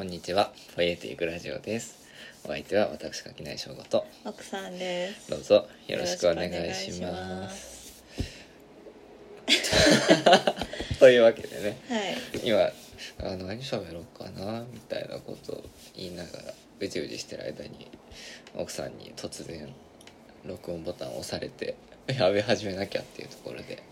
[0.00, 0.50] はい、こんにちは。
[0.74, 1.98] ポエティックラジオです。
[2.44, 5.30] お相手は私垣内翔吾と、奥さんです。
[5.30, 7.02] どうぞよろしくお願いし。
[7.02, 8.02] ます
[10.98, 12.16] というわけでね、はい。
[12.42, 12.72] 今
[13.18, 17.90] あの何喋ろうかなみたいなことを言いながらうじうじしてる間に
[18.54, 19.68] 奥さんに突然
[20.46, 21.74] 録音ボタンを押されて
[22.06, 23.82] やべ始めなきゃっていうところで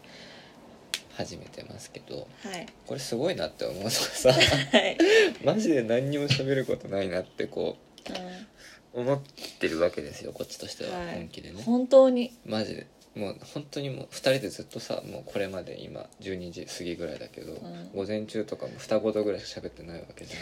[1.18, 2.66] 始めてますけどはい。
[2.86, 4.38] これすごいなって思うのがさは
[4.78, 4.96] い。
[5.44, 7.76] マジで何にも喋ることないなってこ
[8.94, 9.20] うう思っ
[9.58, 12.32] てるわけですよこっちとしてははい本気でね、ん、本当に。
[12.46, 20.40] マジでもう本当にもう2人でずっとさもうこれまで今12時過ぎぐらいだけど、ん午前中とかも二言ぐらいしか喋ってないわけじゃん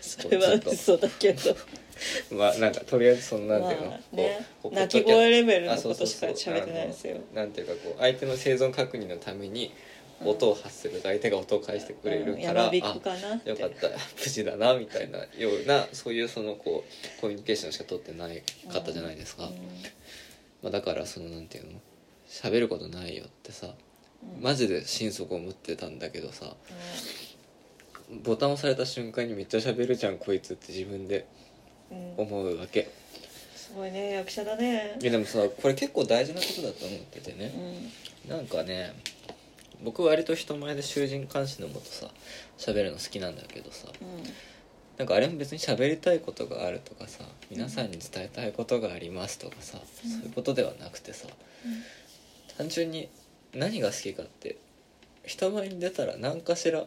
[0.00, 1.52] それは嘘だけど。
[1.52, 1.56] と
[2.34, 7.16] まあなんかとりあえずそんなんていうの、まあねこう鳴き声レベルのことそうそうしか喋ってないですよ。
[7.32, 9.72] あのなんていうかこう相手の生存確認のために
[10.24, 13.50] 音を発すると相手が音を返してくれるうん、から、やまびくかなって。
[13.50, 13.88] よかった。
[13.88, 13.96] 無
[14.30, 15.18] 事だなみたいな。
[15.18, 15.26] よ
[15.64, 19.50] うなそういうそのこうコミュニケーションしか取ってないかったじゃないですか、うん。
[20.62, 21.80] まあ、だからそのなんていうの？
[22.28, 23.68] 喋ることないよってさ
[24.36, 26.54] うんマジで心底思ってたんだけどさ
[28.24, 31.26] ボタン押された瞬間にめっちゃ喋るじゃんこいつって自分で
[31.90, 31.98] うん。
[31.98, 32.90] うん思うわけ。
[33.54, 34.96] すごいね、役者だね。
[35.00, 35.04] い。
[35.04, 37.52] やでもさこれ結構大事なことだと思っててうね
[38.26, 38.30] ん。
[38.30, 38.94] なんかね
[39.84, 42.08] 僕割と人前で囚人監視のもとさ
[42.58, 44.22] 喋るの好きなんだけどさうん。
[44.96, 51.26] なんかあれも別に喋りたいことがあるとかさ皆さんに伝えたいことがありますとかさ、うんそういうことではなくてさ
[52.56, 53.08] 単純に
[53.52, 54.56] 何が好きかって
[55.24, 56.84] 人前に出たら何かしら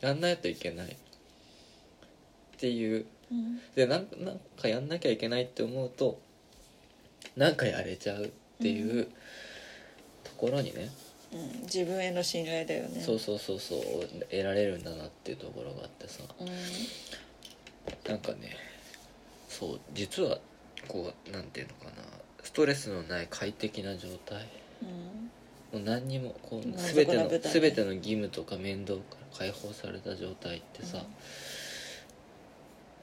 [0.00, 0.96] やんないといけないっ
[2.58, 3.60] ていううん。
[3.74, 6.20] でなんなんかやんなきゃいけないって思うと
[7.36, 8.28] なんかやれちゃうっ
[8.60, 9.08] ていう
[10.24, 10.90] ところにね、
[11.32, 11.62] うん。
[11.62, 13.00] 自分への信頼だよね。
[13.00, 13.80] そうそうそうそう
[14.30, 16.48] 得られるんだなっていうところがあってさうん。
[18.10, 18.56] なんかね
[19.48, 20.38] そう実は
[20.86, 21.90] こうなんていうのかな
[22.42, 24.46] ストレスのない快適な状態
[24.82, 25.80] うん。
[25.80, 31.04] もう何にもこう全ての、全ての義務とか面倒から解放された状態ってさ、うん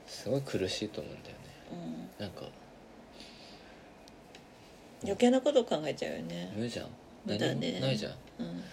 [0.08, 1.42] すごい苦しいと思うんだよね
[2.20, 2.26] うん。
[2.26, 2.46] なんか
[5.04, 6.52] 余計なこと考えちゃうよね。
[6.58, 6.88] 無じゃん
[7.26, 8.64] 何もないじゃんうん。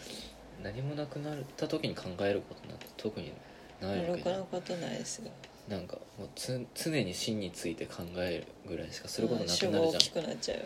[0.62, 3.32] 何もなくなった時に考えることなんて特に
[3.80, 5.30] ないわけじゃなんことないですよ。
[5.68, 10.58] なんかもうつ常に死について考えるぐらいしかすることなく主なるじゃん語大きくなっちゃう。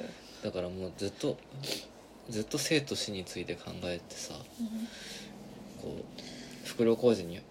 [0.42, 1.36] だからもうずっと
[2.28, 4.66] ずっと生と死について考えてさうん。
[5.80, 7.42] こう袋小路には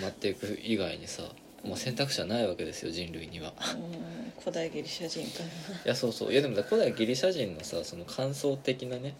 [0.00, 1.22] まっていく以外にさ
[1.64, 3.52] もう選択肢はないわけですよ人類には。
[3.74, 5.76] うん古代ギリシャ人かな。
[5.84, 6.32] いやそうそう。
[6.32, 9.14] いやでも古代ギリシャ人のさその感想的なね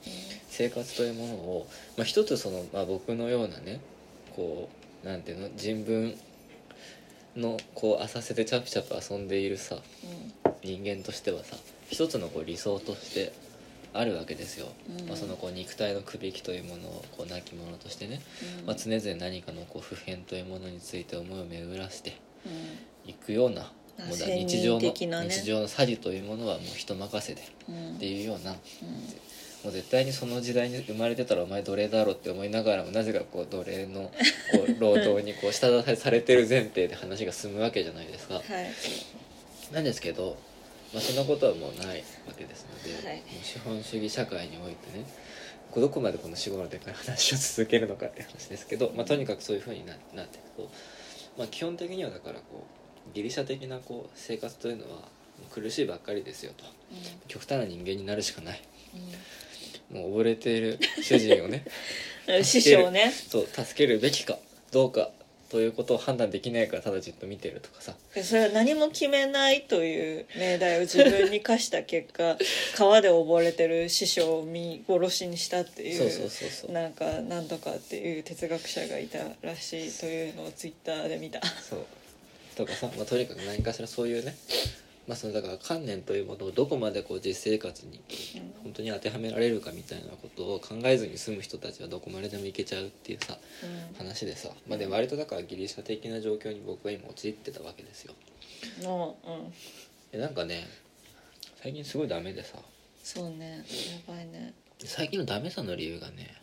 [0.49, 1.67] 生活というものを、
[1.99, 3.81] まあ、一つその、まあ、僕のようなね
[4.35, 4.71] こ
[5.05, 6.15] うなんていうの人文
[7.37, 9.77] のこう浅瀬でチャプチャプ遊んでいるさ
[10.65, 11.57] 人間としてはさ
[11.91, 13.33] 一つのこう理想として
[13.93, 14.69] あるわけですよ、
[14.99, 15.07] うん。
[15.09, 18.21] まあ、そのこう肉体のくびきというものをこう亡き者としてね、
[18.61, 18.67] うん。
[18.67, 22.30] まあ、常々何かのこう普遍というものについて思いを巡らしてうん
[23.07, 23.71] いくような
[24.09, 25.29] うだ仙人日常の、ね。
[25.29, 27.97] 日常の詐欺というものはもう人任せでうん。
[27.97, 28.53] っていうような。
[28.53, 28.57] うん。
[29.65, 34.11] もう絶対にその時代に生まれてたらお前奴隷だろって思いながらもなぜかこう奴隷のこ
[34.67, 38.35] う 労働にこう下支えされてる前提で話が進むわけじゃないですか。
[38.35, 38.45] はい。
[39.73, 40.37] なんですけど、
[40.93, 43.19] まあ、そんなことはもうないわけですので、はい。
[43.19, 45.05] もう資本主義社会においてね
[45.71, 50.71] こうどこまでこの死後のでかい話を続けるのかって話ですけど、まあ、とにかくそういうふうにななっていくと、
[51.41, 52.67] まあ、基本的にはだからこ
[53.11, 55.09] うギリシャ的なこう生活というのは
[55.51, 56.65] 苦しいばっかりですよと。
[57.29, 58.61] 極端な人間になるしかない。
[59.91, 61.65] もう溺れている主人をね
[62.29, 63.11] うん 師匠ね。
[63.11, 64.39] そう助けるべきか
[64.71, 65.11] どうか
[65.51, 67.95] ということを判断できないからただじっと見てるとかさ。
[68.23, 72.39] それは何も決めないという命題を自分に課した結果
[72.79, 76.73] 川で溺れてる師匠を見殺しにしたっていうそうそうそうそう。
[76.73, 81.41] なんかなんとかっていう哲学者がいたらしいというのをツイッターで見た。
[81.69, 81.87] そう。
[82.57, 84.37] とかさ、まあ、とにかく何かしらそういうね
[85.11, 88.01] まあそのだから観念というものをどこまでこう実生活に
[88.63, 93.97] 本当に当てはめられるかみたいなことを考えずに済む人たちはどこまででもいけちゃうっていうさうん。
[93.97, 98.15] 話でさ、まあ、で割とだからギリシャ的な状況に僕は今陥ってたわけですよ。
[98.83, 99.53] のうん。
[100.13, 100.69] でなんかね
[101.61, 102.59] 最近すごいダメでさ。
[103.03, 103.65] そうね
[104.07, 104.55] やばいね。
[104.85, 106.37] 最近のダメさの理由がね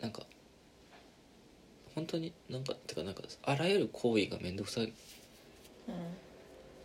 [0.00, 0.22] なんか
[1.94, 4.86] 本当になんかてかなんかあらゆる行為が面倒くさい。
[4.86, 4.92] うん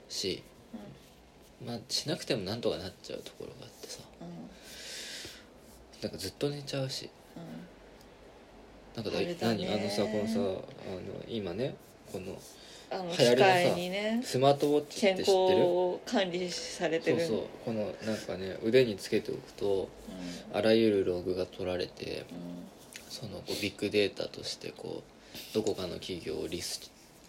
[0.09, 0.43] し、
[1.65, 3.99] まあしなくてもなんとかなっちゃうところがあってさ。
[4.21, 4.27] うん
[5.99, 7.09] なんかずっと寝ちゃうし。
[7.35, 7.67] うん
[8.95, 9.67] なんかだ何？
[9.67, 10.59] あのさこのさあの
[11.27, 11.75] 今ね
[12.11, 12.35] ここの
[12.89, 15.61] あの流行りのさねスマートウォッチって知健康ってる？
[15.61, 17.19] を管理されてる。
[17.19, 17.45] そうそう。
[17.65, 19.89] このなんかね腕につけておくと
[20.53, 22.25] あらゆるログが取られて
[23.09, 26.79] そのこうビッグデータとしてこうどこかの企業をリス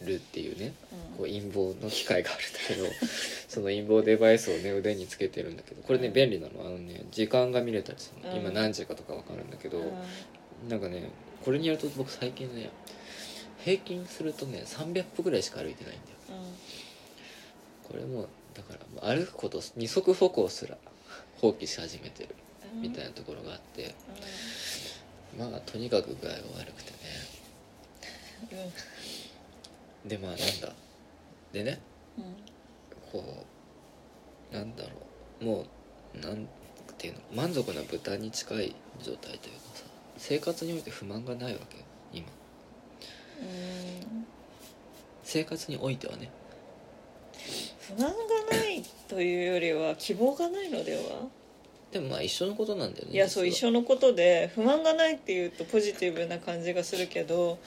[0.03, 0.73] るっていうね
[1.17, 2.87] こう陰謀の機械があるんだけど
[3.49, 6.61] その陰謀デバイスをね腕につけてるんだけどこれね便利なの。
[6.61, 8.35] あのね時間が見れたりするの。
[8.35, 8.41] うん。
[8.43, 9.83] 今何時かとか分かるんだけどう
[10.67, 10.69] ん。
[10.69, 11.11] なんかね
[11.45, 12.71] これによると僕最近ね
[13.65, 16.43] 平均するとね300歩ぐらいしか歩いてないんだよ。
[17.89, 20.77] これもうだから歩くこと二足歩行すら
[21.41, 22.35] 放棄し始めてる
[22.75, 22.83] うん。
[22.83, 23.95] みたいなところがあって
[25.37, 26.97] まあとにかく具合が悪くてね。
[28.53, 28.73] うん
[30.05, 30.73] でまあなんだ。
[31.53, 31.81] でね。
[32.19, 32.25] うん。
[33.13, 33.45] こ
[34.53, 34.91] うなんだろ
[35.41, 35.45] う。
[35.45, 35.65] も
[36.15, 36.49] うなん
[36.97, 37.21] ていうの。
[37.35, 39.85] 満足な豚に近い状態というかさ。
[40.17, 42.27] 生活において不満がないわけよ今。
[43.41, 44.27] うん。
[45.23, 46.31] 生活においてはね。
[47.81, 48.15] 不満が
[48.57, 51.29] ないというよりは希望がないのでは？
[51.91, 53.15] でもまあ一緒のことなんだよね。
[53.15, 57.59] いやそう一緒のことで不満がないっていうとポジティブな感じがするけど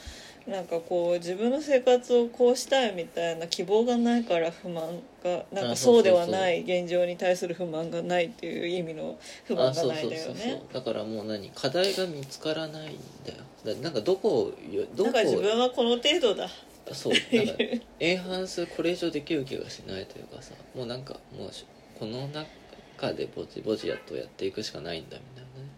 [0.48, 10.64] なんかこう自分の生活をこうしたいみたいな希望がないから不満がなんかあそうではない現状に対する不満がないっていう意味の不満がないだよね。
[10.74, 13.44] だからもう何課題が見つからないんだよ。
[13.64, 14.52] だなんかどこ
[14.96, 16.50] どこなんか自分はこの程度だ。
[16.92, 17.14] そう。
[17.36, 17.54] なんか
[18.00, 21.66] エンハンスこれ以上できる気がしないというかさもうなんかもうし
[22.00, 25.70] この中でぼちぼちやっとやっていくしかないんだみたいなね。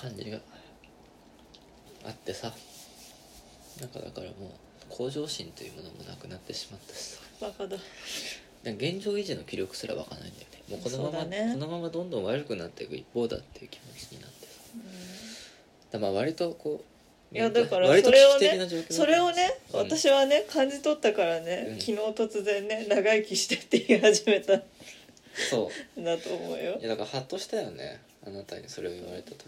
[0.00, 0.38] 感じが
[2.04, 2.52] あってさ
[3.80, 4.50] なんかだからもう
[4.88, 7.20] 向上心というものもなくなってしまったしさ。
[7.40, 7.76] バカだ。
[8.64, 10.62] 現状維持の気力すら湧かないんだよね。
[10.70, 11.50] もうこのまま、ね。
[11.52, 14.52] このままどんどん悪くなっていく一方だっていう気持ちになってさ。
[15.92, 19.80] だからまあ割とこういやだからそれをねそれをねうん。
[19.80, 21.80] 私はね感じ取ったからね、うん。
[21.80, 24.56] 昨日突然ね長生きしてって言い始めた。
[24.56, 24.62] ん
[25.50, 26.00] そう。
[26.02, 26.78] だと思うよ。
[26.80, 29.44] いやだからハッとしたよねあなたにそれを言われた時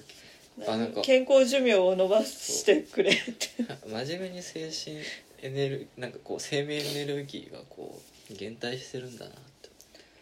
[0.67, 1.01] あなんか。
[1.03, 3.49] 健康寿命を伸ばしてくれって。
[3.87, 4.97] 真面目に精神
[5.43, 8.01] エネルなんかこう生命エネルギーがこ
[8.31, 9.69] う減退してるんだなって。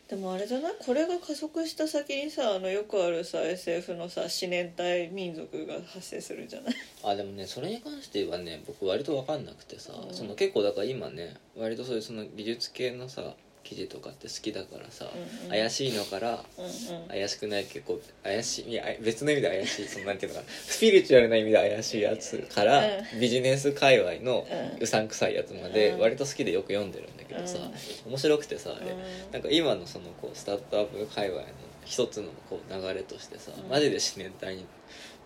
[0.09, 0.73] でもあれじゃない？
[0.85, 6.75] これが加速した先にさあのよくあるさ SF のさ思念体民族が発生するじゃない？
[7.05, 10.15] あでもねそれに関してはね僕割と分かんなくてさ、うん。
[10.15, 13.35] その結構だから今ね割とそういうその技術系のさ
[13.65, 15.51] 記事とかって好きだからさ、うんうん。
[15.51, 17.09] 怪しいのからうんうん。
[17.09, 20.53] 怪しくない結構怪しいいや別の意味で怪しいそのなんていうのかな。
[20.53, 24.47] スピリチュアルな意味で怪しいやつから、うビジネス界隈の
[24.77, 24.83] うん。
[24.83, 26.01] うさんくさいやつまでうん。
[26.01, 27.59] 割と好きでよく読んでるんだけどさ、
[28.07, 29.33] 面白くてさあれ、うん。
[29.33, 31.47] なんか今のそのこうスタートアップ界隈の
[31.85, 33.71] 一つのこう流れとしてさ、うん。
[33.71, 34.67] マジで自然体に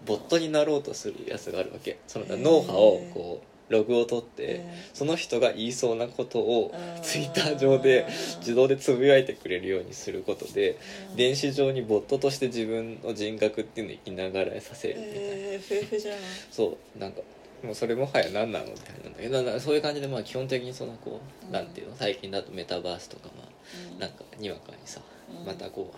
[0.06, 1.98] ボットになろうとするやつがあるわけ。
[2.06, 7.02] そのへー脳波をこうログを取って、その人が言いそうなことをうん。
[7.02, 8.06] ツイッター上で
[8.38, 10.78] 自動でつぶやいてくれるようにすることで、
[11.10, 11.16] うん。
[11.16, 16.14] 電子上にボットとして自分の人格っていうのを生きながらえさせるみたいな、えー、
[16.50, 17.20] そうなんか
[17.62, 21.52] もうそれもはや何なのって感じなんだけどなそういう感じでまあ基本的にそのこう、うん。
[21.52, 21.96] なんていうの？
[21.96, 23.48] 最近だとメタバースとかまあ
[23.94, 23.98] うん。
[23.98, 25.00] なんかにわかにさ、
[25.40, 25.46] うん。
[25.46, 25.92] またこ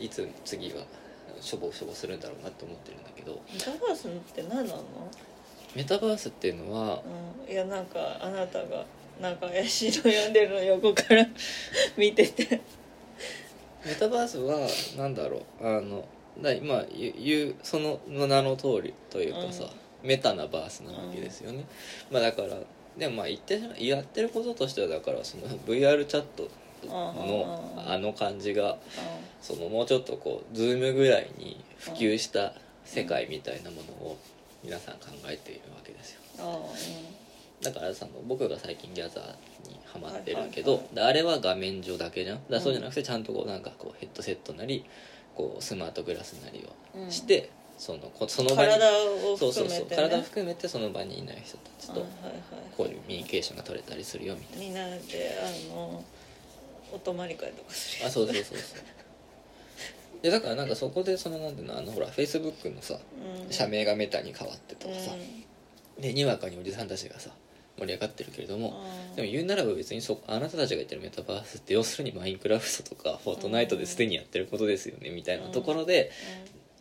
[0.00, 0.84] ういつ次は
[1.40, 3.40] しょぼしょぼするんだろうなって思ってるんだけど。
[3.52, 4.82] メタバースって何なの、
[5.74, 7.00] メタバースっていうのは
[7.46, 8.84] うん、いやなんかあなたが
[9.20, 11.26] なんか怪しいの読んでるの横から
[11.96, 12.60] 見てて。
[13.84, 15.66] メタバースはなんだろう。
[15.66, 16.04] あの
[16.40, 19.64] だまあ言うその名の通りというかさ、
[20.02, 21.64] メタなバースなわけですよね、
[22.10, 22.56] まあだから
[22.96, 26.48] でもまあ言ってやってることとしてはだからその VR チャット
[26.86, 28.78] のうんあの感じが
[29.40, 34.18] そのもうちょっとこう Zoom ぐらいに普及した世界みたいなものを
[34.62, 36.20] 皆さん考えているわけですよ。
[36.38, 36.58] あ
[37.62, 42.40] だからその僕が最近ギャザーにハマってるけど、あれは画面上だけじゃん？
[42.48, 44.84] だそうじゃなくてちゃんとこうなんかこうヘッドセットなり
[45.36, 48.90] こうスマートグラスなりうんをして、そのこそのうん、場に体
[49.32, 49.86] をそうそうそう。
[49.88, 52.06] 体を含めてその場にいない人たちと
[52.76, 54.96] こういうコミュニケーションが取れたりするよみたいみんなで
[55.70, 56.02] あの
[56.92, 58.58] お泊まり会とかするなあそうそうそうそう
[60.22, 63.52] でだからなんかそこでそのなんていうのあのほらフェイスブックのさうん。
[63.52, 66.02] 社名がメタに変わってとかさ、うん。
[66.02, 67.30] でにわかにおじさんたちがさ
[67.78, 69.16] 盛り上がってるけれども、うん。
[69.16, 76.10] でも言うならば別にそあなたたちが言ってるメタバースって要するにマインクラフトとかフォートナイトですでにやってることですよねみたいなところで、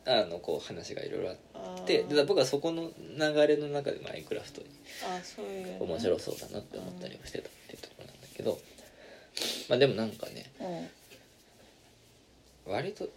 [0.06, 1.84] あのこう話がいろいろあうん。
[1.84, 4.68] ってで僕はそこの流れの中でマインクラフトに
[5.06, 5.78] あそういうね。
[5.80, 8.60] 面白そうだなって思ったりもしてたっていうところなんだけど、
[9.70, 10.52] まあでもなんかね
[12.68, 12.74] うん。
[12.74, 13.10] 割と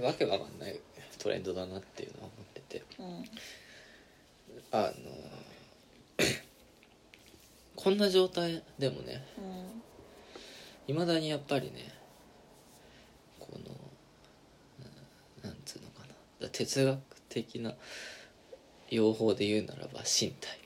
[0.00, 0.80] わけわかんない
[1.18, 2.82] トレンドだなっていうのは思ってて。
[2.98, 3.24] うん
[4.70, 5.10] あの
[7.76, 9.24] こんな状態でもね
[10.88, 11.92] ういまだにやっぱりね
[13.38, 14.84] この
[15.42, 16.04] ななんつうのか
[16.40, 16.48] な。
[16.48, 16.98] 哲学
[17.28, 17.76] 的な
[18.90, 20.58] 用法で言うならば身体、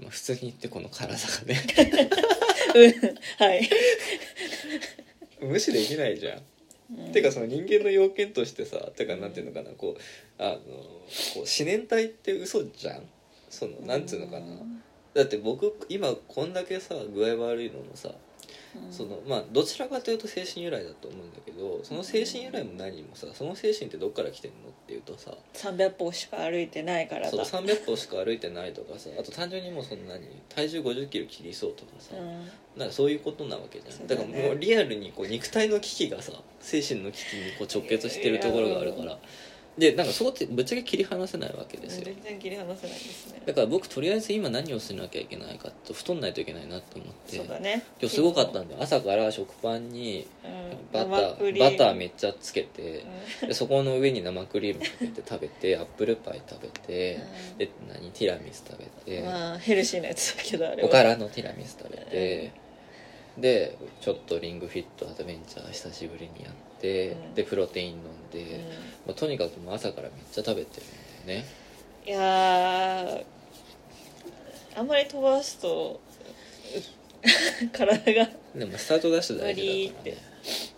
[0.00, 1.54] まあ、普通に言ってこの体がね。
[1.54, 1.58] ん
[2.76, 3.18] うん。
[3.38, 3.70] はい。
[5.40, 6.42] 無視できないじゃん。
[6.98, 7.12] うん。
[7.12, 10.60] てかその人間の要件としてさてかなんていうのかなこうあのこ
[11.36, 13.02] う思念体って嘘じゃん？
[13.50, 14.46] そのなんつうのかな？
[15.14, 18.14] だって僕今こんだけさ具合悪いのもさうん
[18.90, 32.48] そのまあどちらかというと精神由来だと思うんだけどその精神由来も何もさその精神ってどっから来てんのっていうとさ300歩しか歩いてないからそうだ300歩しか歩いてないとかさあと単純にもうその何体重5 0キロ切りそうとかさ、うん。
[32.78, 34.06] なんかそういうことなわけじゃん。
[34.06, 39.18] だ,、からもうリアルにこう肉体の危機がさ精神の危機にこう直結してるところがあるから
[39.76, 42.04] でなんかそこってぶっちゃけ切り離せないわけですよ。
[42.04, 43.42] 全然切り離せないですね。
[43.44, 47.38] だから僕とりあえず今何をしなきゃいけないかと太んないといけないなって思って。
[47.38, 47.82] そうだね。
[48.00, 48.82] 今日すごかったんだよ。
[48.82, 50.92] 朝から食パンにうん。
[50.92, 53.04] バタ生クリーバターめっちゃつけて
[53.42, 53.48] うん。
[53.48, 57.18] でそこの上に生クリームかけて食べて アップルパイ食べて
[57.52, 57.58] うん。
[57.58, 58.12] で何？
[58.12, 59.22] ティラミス食べて。
[59.22, 60.88] まあヘルシーなやつだけどあれは。
[60.88, 62.52] おからのティラミス食べて
[63.38, 67.34] でちょっとリングフィットアドベンチャー久しぶりにやってうん。
[67.34, 68.30] でプロテイン飲んうん。
[68.30, 68.60] で
[69.06, 70.86] まあとにかくもう朝からめっちゃ食べてる
[71.24, 71.46] んだよね。
[72.06, 73.24] いやー
[74.76, 76.00] あんまり飛ばすと
[76.76, 80.18] う 体がでもスタートダッシュ大事だからね。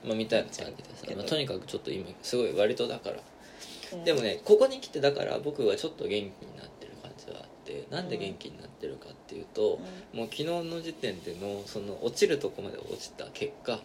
[0.05, 3.17] まあみたいな感じでさ、まあ、とにかくちょっと今すごい割とだから。
[3.93, 4.05] うん。
[4.05, 9.81] でもねここに来てだから僕はちょっと元気になってる感じはあってなんで元気になってるかっていうと、
[10.13, 13.81] もう昨日の時点でのその落ちるとこまで落ちた結果うん。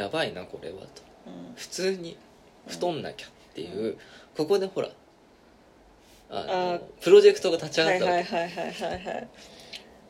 [0.00, 1.02] やばいなこれはと。
[1.26, 1.54] うん。
[1.56, 2.16] 普通に
[2.66, 3.26] 太んなきゃ。
[3.26, 3.96] っていう、
[4.36, 4.90] ここでほら
[6.30, 9.28] あのあプロジェクトが立ち上はいがったわけ、はいはいはいはいはい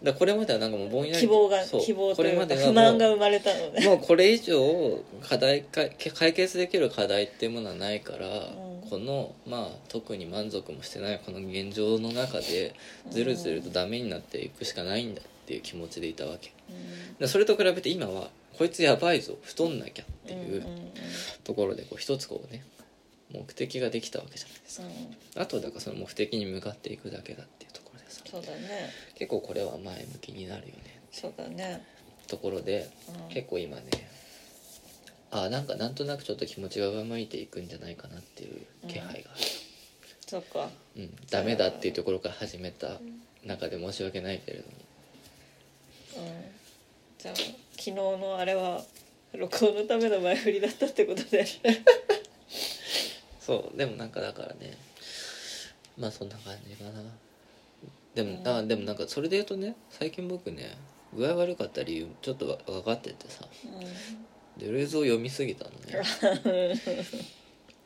[0.02, 3.86] だこれまではなんかもうぼんやり希望が希望こというか不満が生まれたのね。
[3.86, 5.82] もうこれ以上課題か
[6.14, 8.30] 解決できる課題っていうものはないから、う
[8.86, 8.88] ん。
[8.88, 12.74] このまあ特に満足もしてないこの現状の中で
[13.10, 16.52] ずるずるとダメになっていくしかないんだっていう気持ちでいたわけ。
[16.70, 17.16] うん。
[17.18, 20.64] でそれと比べて今はこいつやばいぞ太んなきゃっていう
[21.44, 22.62] ところでこう一つこうね
[23.32, 24.86] 目的ができたわけじゃないですか。
[24.86, 25.42] うん。
[25.42, 28.22] あとはだからその目的に向かっていくだけだっていうところでさ。
[28.30, 28.90] そうだね。
[29.14, 31.00] 結構これは前向きになるよね。
[31.12, 31.84] そうだね。
[32.26, 33.34] ところでうん。
[33.34, 33.82] 結構今ね
[35.32, 39.40] あなんかなんとなくちょっと気持ちが上向いていくんじゃないかなっていう気配がある、
[40.26, 40.68] そっか。
[40.96, 41.10] うん。
[41.30, 43.00] ダメだっていうところから始めた
[43.44, 44.76] 中で申し訳ないけれども。
[46.16, 46.42] うん。
[47.18, 48.82] じゃあ昨日のあれは
[49.32, 51.46] 録音のための前振りだったってことで
[53.50, 54.78] そうでもなんかだからね
[55.98, 56.90] まあそんな感じかな。
[58.14, 58.48] でも、うん。
[58.48, 60.78] あでもなんかそれで言うとね最近僕ね
[61.12, 63.44] 具合悪かった理由ちょっとわ分かっててさ。
[64.56, 65.76] デルーズを読みすぎたのね。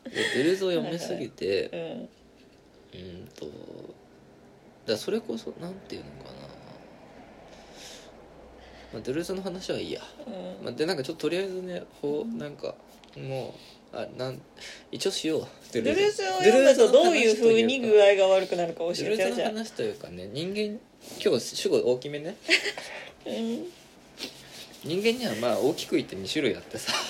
[0.05, 1.81] でデルーズを読みすぎて、うん。
[1.81, 2.09] うん
[2.95, 3.47] うんと
[4.87, 6.31] だそれこそなんていうのかな、
[8.93, 10.65] まあ、ドゥルーズの話はいいや、うん。
[10.65, 12.75] まあ、でなんかちょっととりあえずねこうなんか
[13.17, 13.53] もう
[13.95, 14.41] あなん
[14.91, 15.47] 一応しよう。
[15.73, 20.79] ドドゥルーズを読むとどういうふうに具合が悪くなるか教ドゥルーズえてよじゃあの話というかね人間
[21.23, 22.37] 今日主語大きめね。
[23.27, 23.67] うん。
[24.85, 26.93] 人間にはまあ大きく言って2種類あってさ。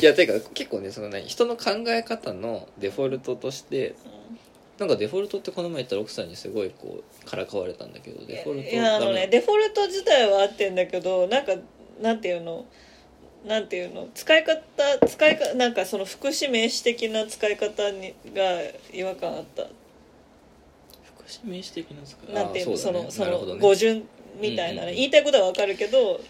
[0.00, 3.94] いやてか結構ねそのね人の考え方のデフォルトとして
[4.78, 11.52] なんかデフォルトってこの前言ったら奥さんにすごいこうからかわれたんだけどデフォルトいやあのねデフォルト自体は合ってんだけどなんか
[12.00, 12.64] なんていうの？
[13.44, 14.08] なんていうの？
[14.14, 14.60] 使い方
[15.06, 18.42] 使いかなんかその副詞名詞的な使い方にが
[18.92, 19.66] 違和感あった。
[21.16, 22.76] 福祉名詞的な使いなんていうの？
[22.76, 24.04] そのその語順
[24.40, 26.20] みたいなね言いたいことはわかるけど。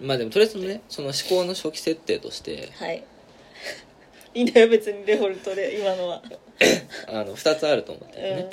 [0.00, 2.70] まあでもとりあえずねその思考の初期設定として。
[2.76, 3.04] はい。
[4.32, 6.22] いいんだよ別にデフォルトで今のは。
[7.08, 8.42] あの2つあると思ってね。
[8.42, 8.50] ん、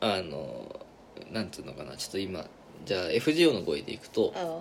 [0.00, 0.86] あの
[1.30, 1.96] なんつうのかな。
[1.96, 2.48] ちょっと今
[2.84, 4.60] じゃあ FGO の語彙でいくとあ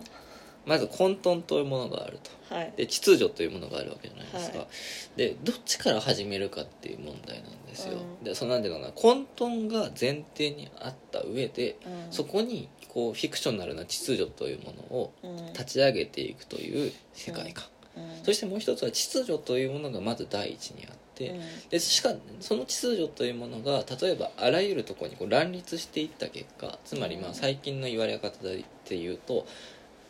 [0.67, 2.53] まず混沌というものがあると。
[2.53, 2.73] はい。
[2.77, 4.67] で秩序というものがあるわけじゃないですか、は
[5.15, 8.23] でどっちから始めるかっていう問題なんですよ、うん。
[8.23, 12.11] でそのなんていうのかな混沌が前提にあった上で、うん。
[12.11, 15.53] そこにこうフィクショナルな秩序というものをうん。
[15.53, 18.23] 立ち上げていくという世界観、うん。
[18.23, 21.41] そしてもう一つは秩序というものがまず第一にあって、うん。
[21.69, 27.35] でしかその秩序というものが例えばあらゆるところにこう乱立していった結果つまりまあうん。
[27.35, 29.45] 最近の言われ方で言うと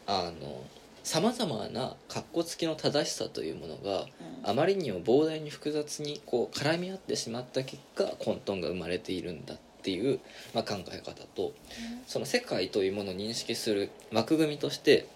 [0.07, 0.63] あの
[1.03, 4.05] さまざまな格好付きの正しさというものが
[4.43, 10.19] あまりにも膨大に複雑にこう絡み合ってしまった結果混沌が生まれているんだっていう、
[10.53, 11.53] まあ、考え方と
[12.07, 15.07] その世界というものを認識する枠組みとして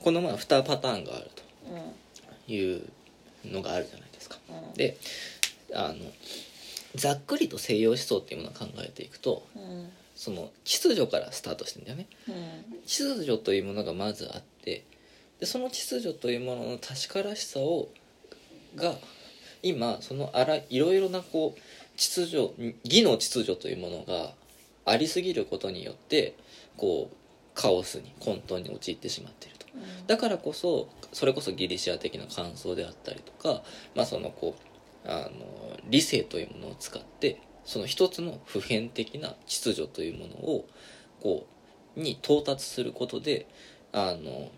[0.00, 1.30] このまあ2パターンがある
[2.46, 2.82] という
[3.44, 4.38] のがあるじゃないですか。
[4.48, 4.74] うん。
[4.74, 4.96] で
[5.74, 5.96] あの
[6.94, 12.08] ざっくりと西洋思想っていうものを考えていくとうんその秩序からスタートしてんだよね。
[12.26, 12.80] うん。
[12.84, 14.84] 秩序というものがまずあって
[15.38, 17.88] でその秩序というものの確からしさを
[18.74, 18.96] が
[19.62, 21.60] 今そのあらいろいろなこう
[21.96, 24.32] 秩序義の秩序というものが
[24.86, 26.34] ありすぎることによって
[26.76, 27.16] こう
[27.54, 29.66] カオスに混沌に陥ってしまっていると。
[30.08, 33.62] だからこそそれこそギリシア的な感想であったりとか、
[33.94, 34.56] まあ、そのこ
[35.04, 40.66] うあの理性というものを使ってその一つの普遍的な秩序というものを
[41.20, 41.46] こ
[41.96, 43.46] うに到達することで
[43.92, 44.50] あの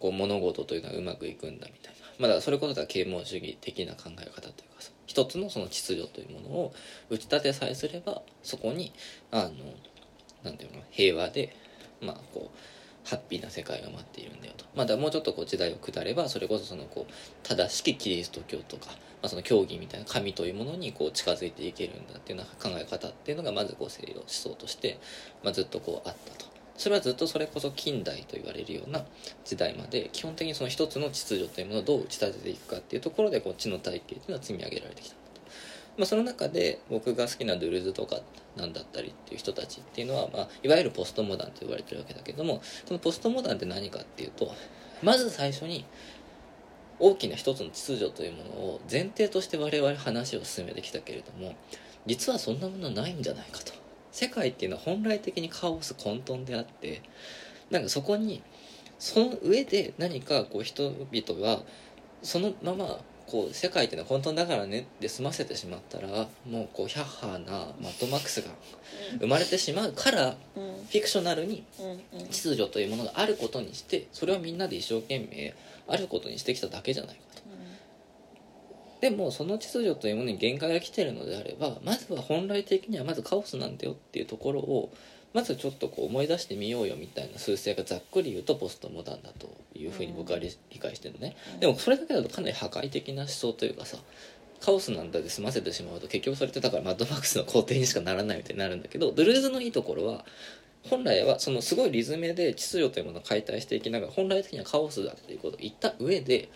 [0.00, 6.72] こう物事というのはうまくいくんだみたいな、ま、だそれこそが啓蒙主義的な考え方というかさ一つのその秩序というものを
[7.08, 8.92] 打ち立てさえすればそこに
[9.30, 9.50] あの
[10.42, 11.54] なんていうの平和で
[12.00, 14.64] まあこうハッピーな世界が待っているんだよと。
[14.74, 17.12] まあだもうちょっとこう時代を下ればそれこそそのこう
[17.44, 18.90] 正しきキリスト教とか、
[19.22, 24.98] まあ、その教義みたいな神というものにこう近づいていけるんだっていうような考え方っていうのがまずこう西洋思想として、
[25.42, 29.04] まあ、ずっとこうあったとそれはずっとそれこそ近代と言われるような
[29.44, 35.20] 時代まで基本的にその一つの秩序というものをどう打ち立てていくかっていうところでこう知の体系というのは積み上げられてきた。
[35.98, 38.20] まあ、その中で僕が好きなドゥルズとか
[38.56, 44.54] なんだったりっていう人たちっていうのは、まあ、いわゆるポストモダンと言われてるわけだけどもそのポストモダンって何かっていうと
[45.02, 45.84] まず最初に
[47.00, 51.54] 大きな一つの秩序というものを前提として我々話を進めてきたけれども
[52.06, 53.72] 実はそんなものないんじゃないかと。
[54.12, 57.02] 世界っていうのは本来的にカオス混沌であって
[57.70, 58.42] なんかそこに
[58.98, 61.62] その上で何かこう人々が
[62.22, 66.08] そのままこう世界っていうのは混沌だからねって済ませてしまったら
[66.48, 68.50] もうこうヒャッハーなマッドマックスが
[69.20, 70.80] 生まれてしまうからうん。
[70.90, 71.62] フィクショナルに
[72.30, 75.54] 秩序というものがあることにしてそれをみんなで一生懸命
[75.90, 77.40] あることにしてきただけじゃないかと。
[79.00, 84.92] でもその秩序というものに限界が来てるのであればまずは本来的にはまずカオスなんだよっていうところを
[85.32, 93.96] まずちょっとこう思い出してみようよみたいな数勢がざっくり言うとポストモダンだというふうに僕は理理解してるのねでもそれだけだとかなり破壊的な思想というかさ
[94.60, 100.24] カオスなんだで済ませてしまうと結局それってだからマッドマックスの皇帝にしかならないみたいになるんだけどドゥルーズのいいところは
[100.88, 106.48] 本来はそのすごいリズムで秩序というものを解体していきながら本来的にはカオスだっていうことを言った上で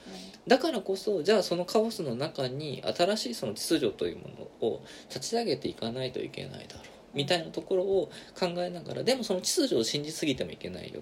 [0.48, 4.28] だからこそじゃあそのカオスの中に新しいその秩序というも
[4.62, 11.00] のを立ち上げていかないといけないだろうみたいなところを考えながらでもその秩序を信じすぎてもいけないよ。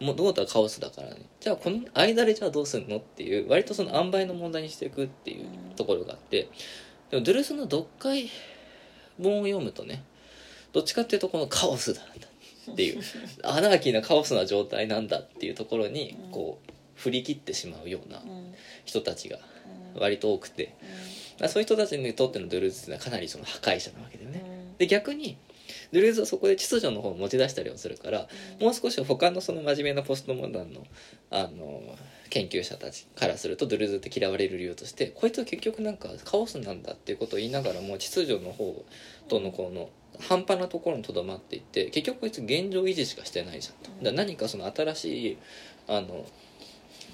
[0.00, 1.26] もうどうだカオスだからね。
[1.38, 6.48] じゃあこの間でじゃあどうするのっていう割とその塩梅の問題にしていくっていうところがあって
[7.10, 8.28] でもドゥルスの読解
[9.22, 10.02] 本を読むとね
[10.72, 12.00] どっちかっていうとこのカオスだ
[12.70, 13.02] っていう
[13.42, 18.54] アナーキーなカオスな状態なんだっていうところにこう振り切ってしまうようなうん。
[18.84, 19.38] 人たちが
[19.94, 20.74] 割と多くて
[21.40, 24.42] まあそういう人たちにとってのドゥルーズっていうのはかなりその破壊者なわけだよね。
[24.78, 25.36] で逆に
[25.92, 28.28] ドゥルーズはそこで秩序の方を持ち出したりをするから
[28.60, 30.86] もう少し他のその真面目なポストモダンの
[31.30, 31.82] あの
[32.30, 38.84] 研究者たちからするとドゥルーズって嫌われる理由としてこいつは結局なんかカオスなんだっていうことを言いながらも秩序の方
[39.28, 43.90] とのこの半端なところにとどまっていって結局こいつ現状維持しかしてないじゃんと。
[43.90, 45.38] だから何かその新しい
[45.88, 46.26] あの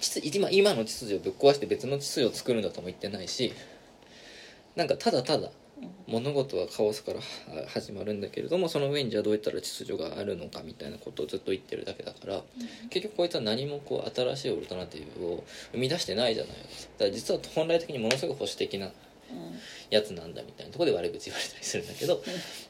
[0.00, 3.52] 秩今今の秩序をぶっ壊して別の秩序を作るんだとも言ってないし
[4.76, 5.50] なんかただただ
[6.06, 7.22] 物事はカオスからは
[7.68, 12.42] 始まるんだけれどもその上にじゃあどうやったら秩序があるのかみたいなことをずっと言ってるだけだから
[12.90, 16.62] 結局こいつは何もこう新しいオルタナティブを生み出してないじゃないか。
[16.62, 18.90] とだから実は本来的にものすごい保守的な
[19.90, 22.22] やつなんだみたいなところで悪口言われたりするんだけど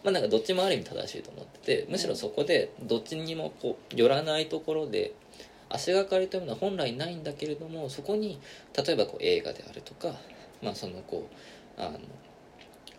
[0.05, 5.13] まあなんかどっちもある意味正しいと思っててむしろそこでどっちにもこう寄らないところで
[5.71, 8.41] 足がかりというものは本来ないんだけれどもそこに
[8.77, 10.15] 例えばこう映画であるとか
[10.63, 11.29] まあそのこ
[11.77, 11.99] うあの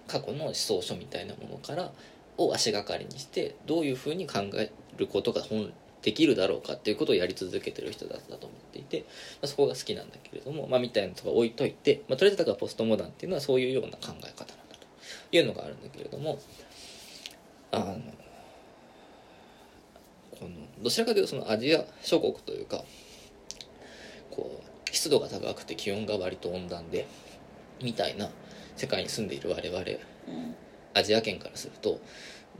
[0.08, 1.92] 過去の思想書みたいなものから
[2.38, 9.06] を足がかりにしてどういうふうに考えることが本できるだろうかっていうことをやり続けてる人だったと思っていて、ま
[9.44, 16.40] あ、そこが好きなんだけれども、まあ、みたいなとか置いといて、まあ、とりあえずだからポストモダンっていうのはそういうような考え方なんだというのがあるんだけれども
[17.72, 18.02] あの
[20.32, 22.84] このどちらかというとそのアジア諸国というか
[24.32, 27.08] こう湿度が高くて気温が割と温暖で
[27.84, 28.30] みたいな
[28.78, 29.86] 世界に住んでいる我々
[30.94, 32.00] アジア圏からすると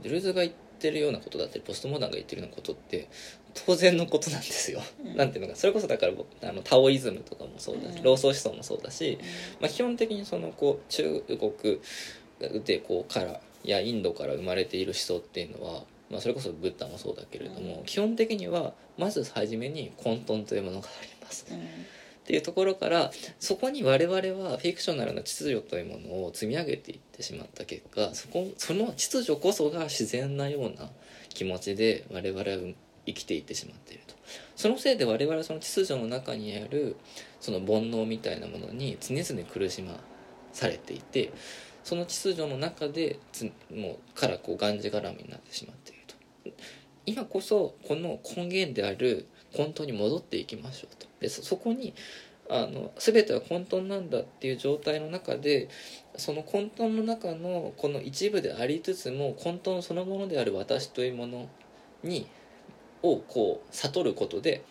[0.02, 3.08] ドゥルーズが言ってるようなことだったりポストモダンが言ってるようなことって
[3.54, 4.80] 当然のことなんですよ。
[5.04, 5.16] うん。
[5.16, 8.02] なんていうのかそれこそだから僕あのタオイズムとかもそうだしうん。
[8.04, 9.18] 老荘思想もそうだし、
[9.60, 11.80] まあ、基本的にそのこう中国
[12.64, 17.84] でこうからやインドから生まれている思想っていうのは、まあ、それこそブッダもそうだけれども、うん。
[17.84, 21.46] 基本的にはまず初めに混沌というものがあります。
[21.50, 21.60] うん
[22.30, 30.88] っていうところからそこに我々はフィクショナルな秩序というものを積み上げていってしまった結果そこその秩序こそが自然なような
[31.30, 32.44] 気持ちで我々は
[33.04, 34.14] 生きていってしまっていると。
[34.54, 36.94] そのせいで我々はその秩序の中にある
[37.40, 39.98] その煩悩みたいなものに常々苦しま
[40.52, 41.32] されていて
[41.82, 46.14] その秩序の中でつもうからこうがんじがらみになってしまっていると。
[47.06, 51.09] 今こそこの根源である混沌に戻っていきましょうと。
[51.20, 51.94] でそそこに
[52.48, 55.68] あの全ては混沌なんだっていう状態の中で
[56.16, 61.48] その混沌の中のこの一部でありつつも混沌そのものである私というもの
[62.02, 62.26] に
[63.02, 64.64] をこう悟ることで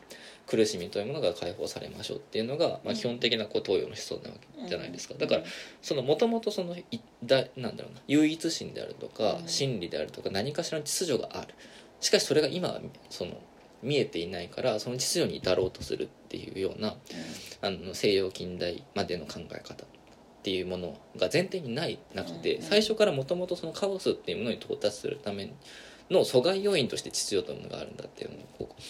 [0.46, 5.14] 苦しみというものが解放されましょうっていうのが、まあ、基本的なこう東洋の思想なわけじゃないですか。
[5.14, 5.44] だから
[5.82, 6.84] そのもともとそのい
[7.24, 9.48] だなんだろうな唯一心であるとかうん。
[9.48, 11.54] 真理であるとか何かしらの秩序がある。
[12.02, 13.34] しかしそれが今はその
[13.82, 16.96] 見えていないからその秩序に至ろうとするっていうような
[17.62, 19.88] あの西洋近代までの考え方っ
[20.44, 22.62] ていうものが前提にない中でうん。
[22.62, 25.54] 最初からもともとそのカオスっていうものに到達するため
[26.10, 28.82] の阻害要因として秩序というものがあるんだっていうのをこう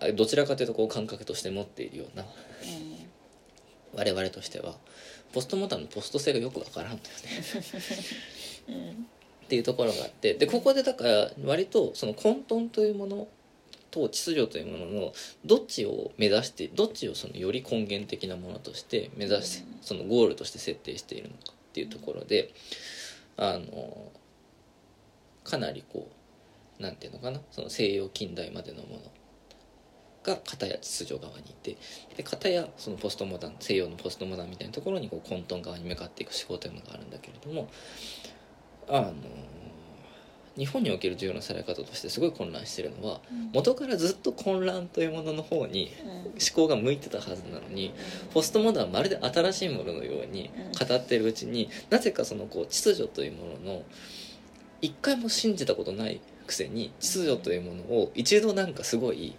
[0.00, 2.24] あどちらかというとこう感覚として持っているような
[3.94, 4.74] 我々としては
[5.32, 7.00] ポストモダンのポスト性がよくわからんね。
[8.72, 9.06] ん。
[9.46, 13.28] っていうところがあってでここでだから割とその混沌というもの
[13.96, 15.12] と秩序というものの
[15.44, 19.78] どっちを目指してどっちをそのより根源的なものとして目指してうん。
[19.82, 22.52] そのゴールとして設定しているのかっていうところで
[23.36, 24.12] あの
[25.44, 26.08] かなりこ
[26.78, 29.02] うなんていうのかなその西洋近代までのもの
[30.24, 31.76] が片や秩序側にいて
[32.16, 37.68] で片やそのポストモダン西洋のポストモダンみたいなところにこう混沌側に向かっていく思考というのがあるんだけれども
[38.88, 39.14] あの
[40.56, 43.20] 日本における重要なされ方としてすごい混乱してるのは
[43.52, 45.92] 元からずっと混乱というものの方に
[46.24, 47.92] 思考が向いてたはずなのに
[48.32, 53.82] ポストモダンはまるで新しいもののように語ってるうちになぜかそのこう秩序というものの
[54.80, 59.34] 一回も信じたことないくせに秩序というものを一度なんかすごい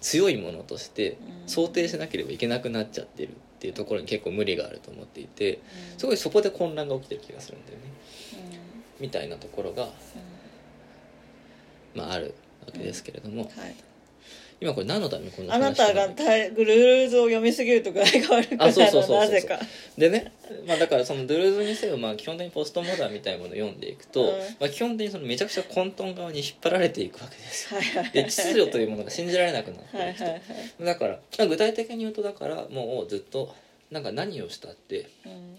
[0.00, 5.60] 強いものとして想定しなければいけなくなっちゃってるっていうところに結構無理があると思っていて
[5.98, 7.84] すごいそこで混乱が起きてる気がするんだよね。
[9.00, 9.88] みたいなところが、
[11.94, 12.34] まあ、ある
[12.66, 13.50] わけですけれども、はい。
[14.60, 19.18] 今これ何のためにこのあなたが話してるのタイグルーズを読みすぎると具合が悪くなあそうるそうそうそう。
[19.20, 19.58] なぜか。
[19.96, 20.32] でね、
[20.66, 24.28] まあ、だからそのドゥルーズにせよ、まあ、基本的にポストモダンみたいなものを読んでいくと、うん。
[24.60, 27.80] まあ、基本的にそのめちゃくちゃ混沌側に引っ張られていくわけですよ。
[27.80, 28.12] はいはいはい。
[28.12, 30.84] で秩序というものが信じられなくなっていくと、はいはいはい。
[30.84, 33.54] だからまあ具体的に言うとだからもうずっと
[33.90, 34.02] なん。
[34.02, 35.56] か何をしたってうん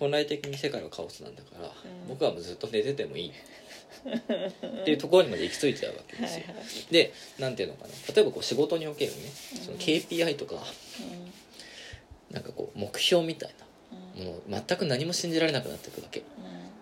[0.00, 1.70] 本来的に世界はカオスなんだから、ん。
[2.08, 3.28] 僕はもうずっと寝ててもいい。
[3.30, 3.32] っ
[4.84, 6.92] ていうところにまで行き着いちゃうわけですよ、はいはい。
[6.92, 8.14] でなんていうのかな。
[8.14, 9.18] 例えばこう仕事におけるね
[9.64, 10.56] その KPI とか
[12.30, 13.54] なんかこう目標みたい
[14.16, 16.22] なもの全く何も信じられなくなってくるわけ。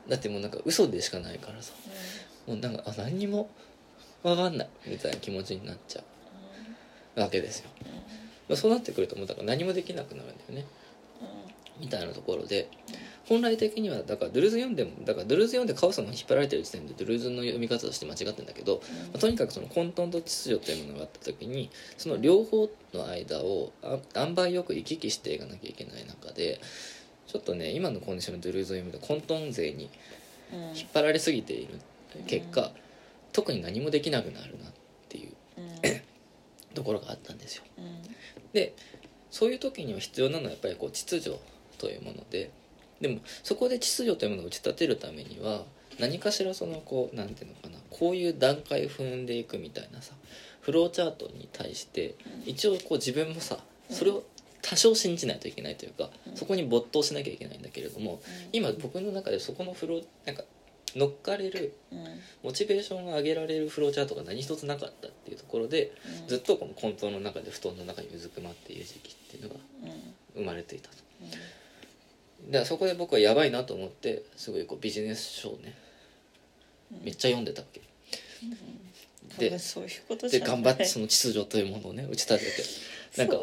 [0.09, 1.73] だってもうなんか嘘でしかないからさ。
[2.47, 3.51] もうなんかあ何にも
[4.23, 6.03] 分かんないみたいな気持ちになっちゃ
[7.17, 7.71] うわけですよ、
[8.49, 10.65] まあ、そうなってくるともうだから何もできなくなるんだよね
[11.81, 12.69] みたいなところで
[13.29, 18.81] 本来的にはだからドゥルーズ読んでもだからドゥルーズ読んでカオスの引っ張られてる時点でドゥルーズの読み方として間違ってるんだけど、
[19.13, 26.61] まあとにかくその混沌と秩序というものがあった時にその両方の間をあ塩梅よく行き来していかなきゃいけない中で
[27.27, 29.91] ちょっとね今のコンディションのドゥルーズを読むと混沌勢に
[30.75, 31.81] 引っ張られすぎている
[32.27, 32.71] 結果、
[33.33, 34.73] 特に何もできなくなるなっ
[35.09, 35.33] ていう
[36.75, 37.65] ところがあったんですよ。
[38.53, 38.75] で
[39.31, 41.37] そういう時には必要なのはやっぱりこう秩序
[41.77, 42.51] というもので
[43.01, 45.65] でもそこで秩序というものを打ち立てるためには
[45.99, 50.13] 何かしらそのこうなんていうのかなこういう段階踏んでいくみたいなさ
[50.61, 53.59] フローチャートに対して一応こう自分もさ
[53.91, 54.23] それを
[54.63, 58.21] 多少信じないといけないというかそこに没頭しなきゃいけないんだけれども
[58.53, 60.43] 今僕の中でそこのフローなんか
[60.97, 61.75] 乗っかれる
[62.43, 65.93] モチベーションが上げられるフローチャートが何一つなかったっていうところで
[66.27, 69.55] ずっとこの混沌の中で布団の中にうずくまっている時期っていうのが
[70.35, 70.97] 生まれていたと。
[72.47, 75.75] だからそこで僕はやばいなと思ってすごいこうビジネス書をね
[77.03, 77.81] めっちゃ読んでたわけ。
[79.39, 82.97] で多分そういうことで頑張ってその秩序というものをね打ち立てて。
[83.17, 83.37] なんか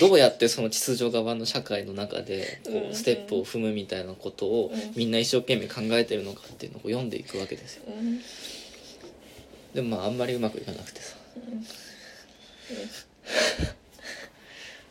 [0.00, 4.92] どうやってその秩序側の社会の中でこうステップを踏むみたいなことをうん。
[4.96, 7.84] みんな一生懸命考えてるのかっていうのを読んでいくわけですよ。
[7.86, 8.20] うん。
[9.74, 11.16] でもまああんまりうまくいかなくてさ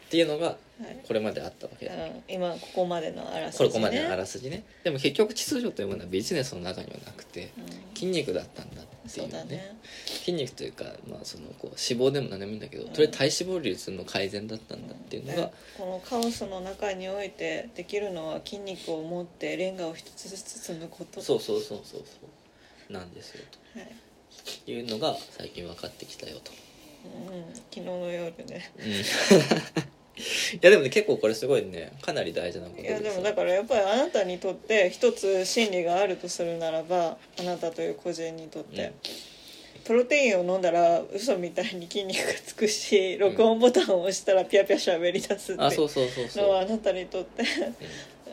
[0.08, 1.04] っていうのがはい。
[1.08, 1.96] これまであったわけだ。
[1.96, 2.24] うん。
[2.28, 4.64] 今ここまでのあらすこじ、ね、れここまでのあらすじね。
[4.84, 7.96] でも結局秩序というものはビジネスの中にはなくてうん。
[7.96, 9.76] 筋肉だったんだっていそううねだね。
[10.06, 12.90] 筋肉というか、まあ、そのこう脂肪でも何でもいいんだけど、うん。
[12.90, 21.22] とりあえず体脂肪率の改善だったんだっていうのが、このカオスの中においてできるのは筋肉を持ってレンガを一つずつ積むこと。
[21.22, 22.18] そうそうそうそうそ
[22.90, 22.94] う。
[22.94, 23.44] なんですよ
[23.76, 23.88] はい。
[24.64, 26.52] というのが最近分かってきたよと。
[27.04, 28.72] うん、昨日の夜ね。
[28.78, 29.88] うん
[30.54, 31.92] いやでもね結構これすごいね。
[32.02, 38.94] かなり大事なこといやでさもだからやっぱりあなたにとって一つ真理があるとするならばあなたという個人にとって、うん。
[39.84, 45.90] プロテインを飲んだら嘘みたいに筋肉がつくし録音ボタンを押したらピャピャしゃべり出すっていう
[46.36, 47.44] のはあなたにとって。
[47.44, 47.48] うん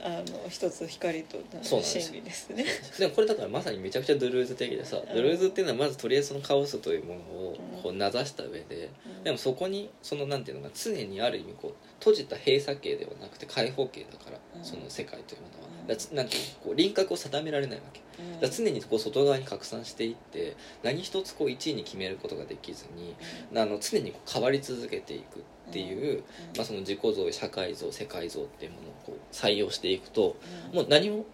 [0.05, 2.51] あの一つ光とそうなんです真理です。
[2.51, 2.67] ね。
[2.99, 8.91] でもこれだからまさにめちゃくちゃドゥルーズ的でさ、ドゥルーズっていうのはまずとりあえずそのカオスというものをこう名指した上で、
[9.25, 14.65] でもそこにそのなんていうのか常にある意味こう閉じた閉鎖形ではなくて開放形だから、うん。
[14.65, 15.87] その世界というものは、うん。
[15.89, 18.03] だからなんていうのこう輪郭を定められないわけ。
[18.19, 18.33] うん。
[18.35, 23.15] だから常にこう外側に拡散していって何一つこう1位に決めることができずに
[23.59, 25.41] あの常にこう変わり続けていく。
[25.41, 26.23] っていう、
[26.57, 30.37] まあ、その自己像社会像世界像っていうものをこう採用していくと
[30.73, 31.25] もう何も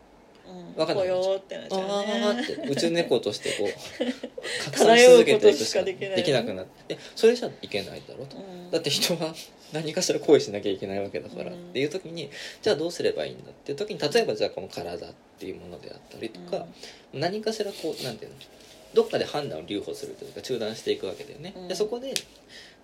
[0.77, 1.09] わかんない。
[1.09, 3.71] なっちゃうあって宇宙猫としてこう
[4.65, 6.99] 拡散し続けていくしかできなくなって。
[7.15, 8.37] それじゃいけないだろうと。
[8.37, 8.71] うん。
[8.71, 9.35] だって人は
[9.73, 12.31] 何かしら恋しなきゃいけないわけだから、うんっていう時に
[12.63, 16.67] じゃあどうすればいいんだっていう時に例えばじゃあこの体っていうものであったりとか、
[17.13, 18.37] 何かしらこうなんていうの
[18.93, 21.69] どっかで判断を留保するというか中断していくわけだよね、うん。
[21.69, 22.13] でそこで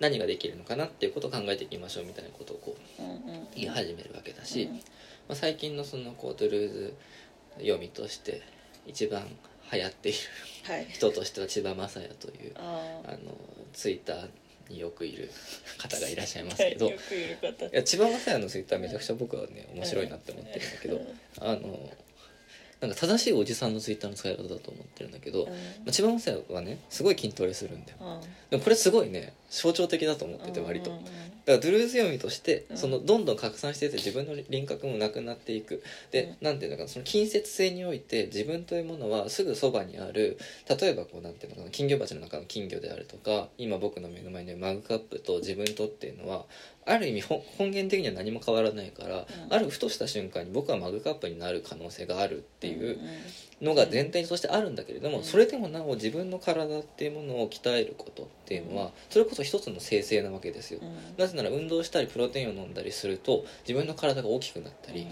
[0.00, 3.02] 何ができるのかなっていうことを考えていきましょうみたいなことをこう
[3.54, 4.74] 言い始めるわけだし、うん。
[4.74, 4.80] ま
[5.30, 6.94] あ、最近のそのこうドゥルーズ
[7.58, 8.42] 読みとして
[8.86, 9.22] 一番
[9.72, 10.18] 流行っている
[10.66, 10.86] はい。
[10.90, 13.36] 人としては千葉雅也というああの
[13.72, 14.28] ツイッター
[14.68, 15.30] によくいる
[15.78, 16.92] 方がいらっしゃいますあけど、い
[17.72, 21.00] や千葉雅也のツイッターめちゃくちゃ僕はね面白いなって思ってるんだけど、
[21.40, 21.78] あの
[22.80, 25.52] なんか正しいおじさんのツイッターの使い方だと思ってるんだけど、ま
[25.88, 28.20] あ、千葉雅也はねすごい筋トレするんだよ。
[28.50, 30.90] でもこれすごいね象徴的だと思ってて割と。
[30.90, 31.02] だか
[31.46, 32.76] らドゥルーズ読みとしてうん。
[32.76, 35.82] そのどんどん拡散してて自分の輪郭もなくなっていく。
[36.10, 40.38] で、なんていうのかなその近接性において自分というものはすぐそばにある。
[40.68, 46.44] 例えばこうなんていうのかな金魚鉢の中の金魚であるとか今僕の目の前にあるマグカップと自分とっていうのは
[46.86, 49.54] ある意味本本源的には何も変わらないから、うん。
[49.54, 52.98] あるふとした瞬間に僕はマグカップになる可能性があるっていう
[53.60, 55.24] うんのが前提としてあるんだけれども、うん。
[55.24, 60.80] それでもなお自分の体っていうものを鍛えることっていうのはそれこそ一つの生成なわけですよ。
[60.82, 60.96] うん。
[61.18, 65.06] なぜなら運動したりプロテインを飲んだりすると自分の体が大きくなったり、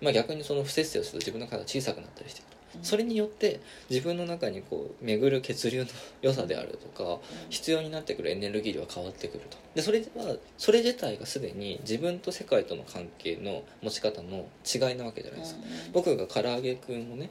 [0.00, 5.86] まあ、逆にその不節制をすると自分の体が小さくなったりしていくと、うんそれによって自分の中にこう巡る血流の
[6.22, 9.58] 良さであるとか必要になってくるエネルギー量は変わってくると。
[9.74, 15.60] でそれはそれ自体がすでに自分と世界との関係の持ち方の違いなわけじゃないですか、
[15.92, 17.30] 僕が唐揚げくんをね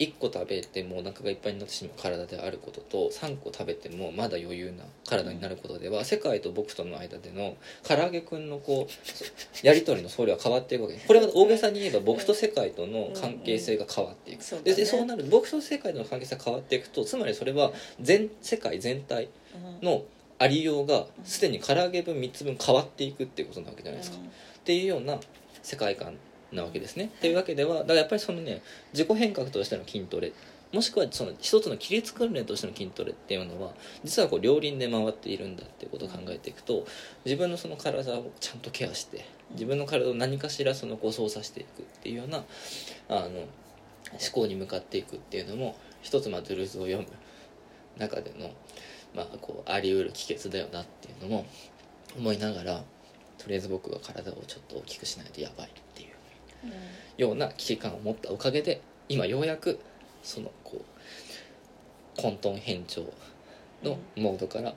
[0.00, 7.56] 1個食べてもお腹がいっぱいになってしまう体であることと3個食べてもまだ余裕な体になることでは世界と僕との間での
[7.86, 11.06] 唐揚げくんのこうやり取りの総量は変わっていくわけです。
[11.06, 14.72] これは大げさに言えば僕と世界との関係性が変わっていく、そうだね。
[14.72, 15.24] ででそうなる。
[15.30, 19.28] 僕と世界との関係性が変わっていくとつまりそれは全世界全体
[19.82, 20.04] の
[20.38, 25.18] ありようがすでに唐揚げ分3つ分変わっていくっていうことなわけじゃないですか、っていうような
[25.62, 26.14] 世界観
[26.52, 27.06] なわけですね。
[27.06, 30.32] っていうわけではだからやっぱりそのね自己変革としての筋トレ
[30.72, 33.72] もしくはその一つの規律訓練としての筋トレっていうのは
[34.04, 36.86] 実はこう両輪で回っているんだっていうことを考えていくと
[37.24, 42.44] 自分のその体をちゃんとケアして自分の体を何かしらそのこう操作していくっていうような
[43.08, 43.30] あの
[44.12, 47.06] 思考に向かっていくっていうのも一つまあドゥルーズを読む
[47.98, 48.50] 中での、
[49.14, 51.46] まあ、こうあり得る帰結だよなっていうのも
[52.16, 52.82] 思いながら
[53.38, 56.70] とりあえず僕は体をちょっと大きくしないとやばいっていう
[57.20, 59.78] ような危機感を持ったおかげで今ようやく
[60.22, 60.84] そのこ
[62.18, 63.12] う混沌変調
[63.82, 64.74] のモードから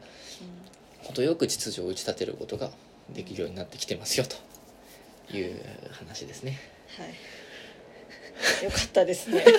[1.03, 2.69] 程よく秩序を打ち立てることが
[3.09, 6.57] できるようになってきてますよという話ですね。
[6.97, 7.07] はい
[8.63, 9.37] よかったですね。
[9.37, 9.51] よか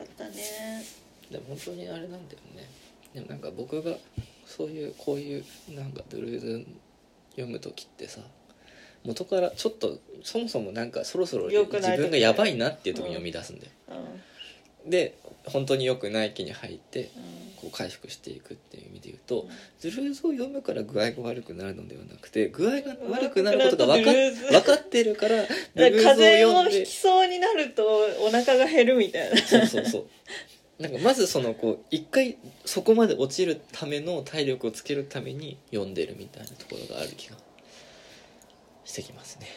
[0.00, 0.84] ったね。
[1.30, 2.20] でも本当にあれなんだよ
[2.54, 2.68] ね。
[3.14, 3.96] でもなんか僕が
[4.46, 6.66] そういうこういうなんかドゥルーズ
[7.30, 8.20] 読む時ってさ
[9.04, 11.64] 元からちょっとそもそもなんかそろそろ自
[11.96, 13.72] 分がやばいなっていう時に読み出すんだよ、
[14.84, 14.90] うん。
[14.90, 19.48] で本当に良くない気に入ってうんこう回復していくっていう意味で言うと、
[19.82, 25.44] ドゥルーズを読むから具合が悪くなるのではなくて具合が悪くなることが分か分かってるから
[25.74, 27.84] 風邪を読んでひきそうになると
[28.20, 29.36] お腹が減るみたいな。
[29.38, 30.06] そうそうそう。
[30.82, 37.36] なんかまずそのこう一回そこまで落ちるための体力をつけるために読んでるみたいなところがある気が
[38.84, 39.48] してきますね。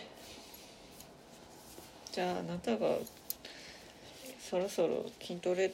[2.12, 2.96] じゃああなたが
[4.52, 5.72] そろそろ筋トレ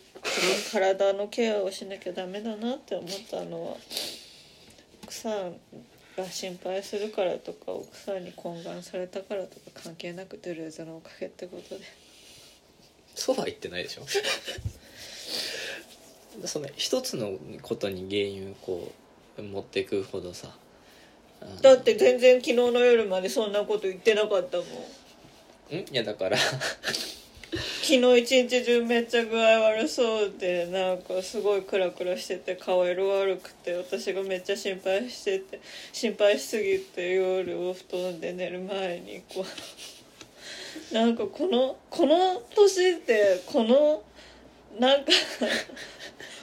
[0.71, 3.77] 体のケアをしなきゃダメだなって思ったのは
[5.03, 5.55] 奥さん
[6.15, 11.81] が心配するからとか奥さんに懇願されたからとか関係なくドゥルーズのおかげってことで。
[13.15, 14.03] そうは言ってないでしょ。
[16.45, 18.91] その一つのことに原因をこ
[19.39, 20.55] う持っていくほどさ
[21.63, 24.67] だって全然昨日の夜までそんなこと言ってなかったもん。
[25.77, 25.79] ん？
[25.79, 26.37] いやだから
[27.87, 35.61] 昨日一日中めっちゃ具合悪そうでなんかすごいクラクラしてて顔色悪くて私がめっちゃ心配してて
[35.93, 39.45] 心配しすぎて夜お布団で寝る前にこ
[40.91, 40.93] う。
[40.93, 44.03] なんかこのこの年ってこの
[44.77, 45.11] なんか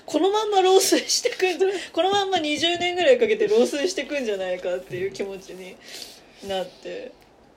[0.06, 5.76] このまんま老衰してくんじゃこのまんま20年ぐらいかけて老衰してくんじゃないかっていう気持ちに
[6.48, 7.12] なって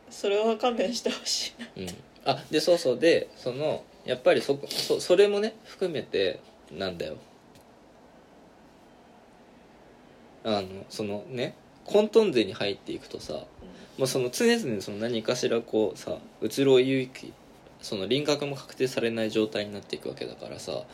[0.10, 2.07] それは勘弁してほしいなうん。
[2.28, 3.00] あでそうそう。
[3.00, 6.40] でそのやっぱりそこそそれもね含めて
[6.72, 7.16] なんだよ。
[10.44, 13.34] あのそのね混沌勢に入っていくとさ
[13.98, 17.34] もうその常々その何かしらこうさ移ろいゆき
[17.82, 20.86] その輪郭も確定されない状態になっていくわけだからさも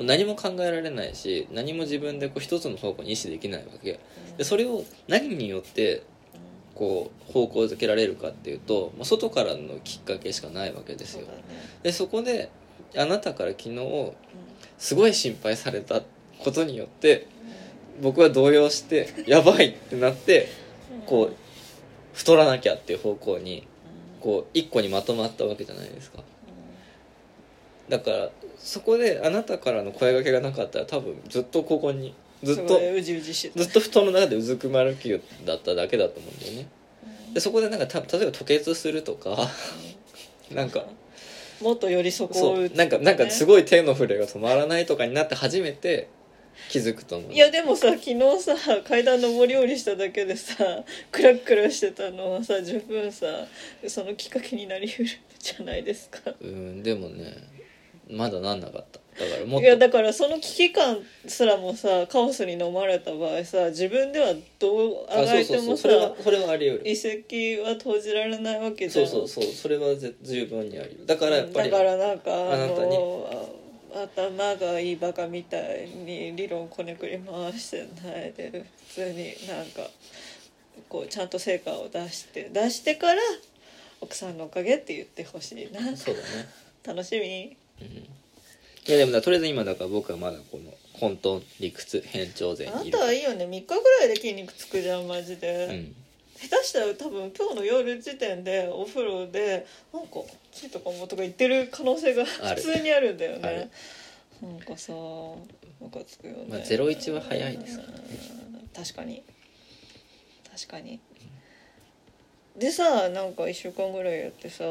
[0.00, 3.98] う何も考えられないし何も自分でこう一つの方向に意思できないわけ。
[4.36, 6.02] でそれを何によって
[6.74, 11.26] こう方向づけられるかっていうともう外からのきっかけしかないわけですよ。
[11.26, 11.42] そね。
[11.82, 12.50] でそこで
[12.96, 14.12] あなたから昨日
[14.78, 16.02] すごい心配された
[16.38, 17.26] ことによって
[18.00, 20.48] 僕は動揺してやばいってなって
[21.06, 21.36] こう
[22.14, 23.66] 太らなきゃっていう方向に
[24.20, 26.22] こう一個にまとまったわけじゃないですか。
[27.88, 33.62] だからそこであなたからの声掛けがなかったら多分ずっとここにずっとうじうじしてた。
[33.64, 35.10] ずっと布団の中でうずくまる気
[35.44, 36.68] だっただけだと思うんだよね。
[37.32, 39.48] でそこでなんかた例えば吐血するとか
[40.50, 40.84] なんか
[41.60, 46.08] もっと寄り添そううなんかなんかすごごい手の触れが止まらないとかになって初めて
[46.68, 47.32] 気づくと思う。
[47.32, 48.54] いやでもさ昨日さ
[48.86, 50.54] 階段上り下りしただけでさ
[51.10, 53.26] クラクラしてたのはさ十分さ
[53.86, 56.32] そのきっかけになりうるじゃないですか。
[56.40, 57.34] うんでもね
[58.10, 58.98] まだなんなかった。
[58.98, 66.90] だからもっいやとだからその危機感すらもさカオスに飲まれた場合さ自分ではどうああそうそうがいてもさそうそれはそれはあり得る。
[66.90, 66.92] 遺
[67.62, 69.06] 跡は投じられないわけじゃん。
[69.06, 69.52] そうそうそう。
[69.52, 71.06] それはぜ十分にあり得る。
[71.06, 72.90] だからやっぱりだからなんかああなたに。
[72.90, 73.62] のあ
[73.94, 79.82] 頭がいいバカみたいに理論こねくり回してないで普通になんか
[80.88, 83.20] こうちゃんと成果を出して出してから
[84.00, 85.94] 奥さんのおかげって言ってほしいな。
[85.94, 86.26] そうだね。
[86.86, 87.54] 楽しみ？
[88.88, 92.98] いやでもだとりあえず今だから僕はまだこの混沌理屈変調前あなにいる。
[92.98, 93.44] たはいいよね。
[93.44, 95.94] 3日ぐらいで筋肉つくじゃんマジで、うん。
[96.48, 99.64] 下手したら多分今日の夜時点でお風呂で
[99.94, 102.62] なんかついたかもとか言ってる可能性がある。
[102.62, 103.56] 普通にあるんだよある。
[103.58, 103.70] ね
[104.42, 107.82] なんかさムカつくよね、まあ01は早いですか？
[107.86, 108.04] らね
[108.54, 109.22] うん確かに。
[110.52, 110.98] 確かに。
[112.56, 114.64] でさなんか1週間ぐらいやってさ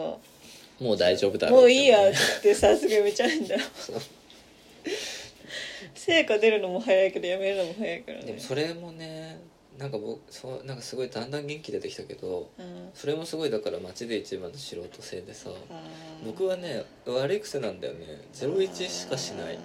[0.81, 3.61] もう大丈夫だろもういいやってさすぐやめちゃうんだよ。
[5.93, 8.25] 成果出るのも早いけどやめるのも早いからね。
[8.25, 9.39] でもそれもね
[9.77, 12.89] なんか僕そうなんかすごいだんだん元気出てきたけどうん。
[12.95, 15.51] それもすごいだから街で一番の素人性でさ
[16.25, 18.21] 僕はね悪い癖なんだよね。
[18.33, 19.59] 01しかしない。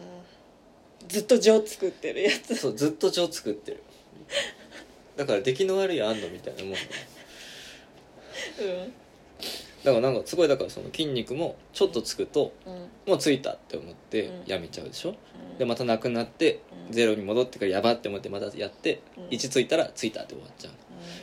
[1.08, 2.54] ずっと情作ってるやつ。
[2.56, 3.82] そうずっと情作ってる。
[5.16, 6.78] だから出来の悪い安堵みたいなもんだ
[8.60, 8.92] うん
[9.86, 12.72] だからなんかすごいだからその筋肉もちょっとつくとうん。
[13.06, 14.42] もうついたって思ってうん。
[14.46, 15.10] やめちゃうでしょ？
[15.10, 15.58] うん。
[15.58, 16.92] でまたなくなってうん。
[16.92, 19.24] ゼロに戻ってからやばって思ってまたやってうん。
[19.28, 20.72] 1ついたらついたって終わっちゃう。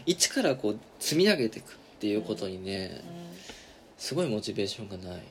[0.06, 3.02] 1からこう積み上げていくっていうことにね
[3.98, 5.24] すごいモチベーションがない。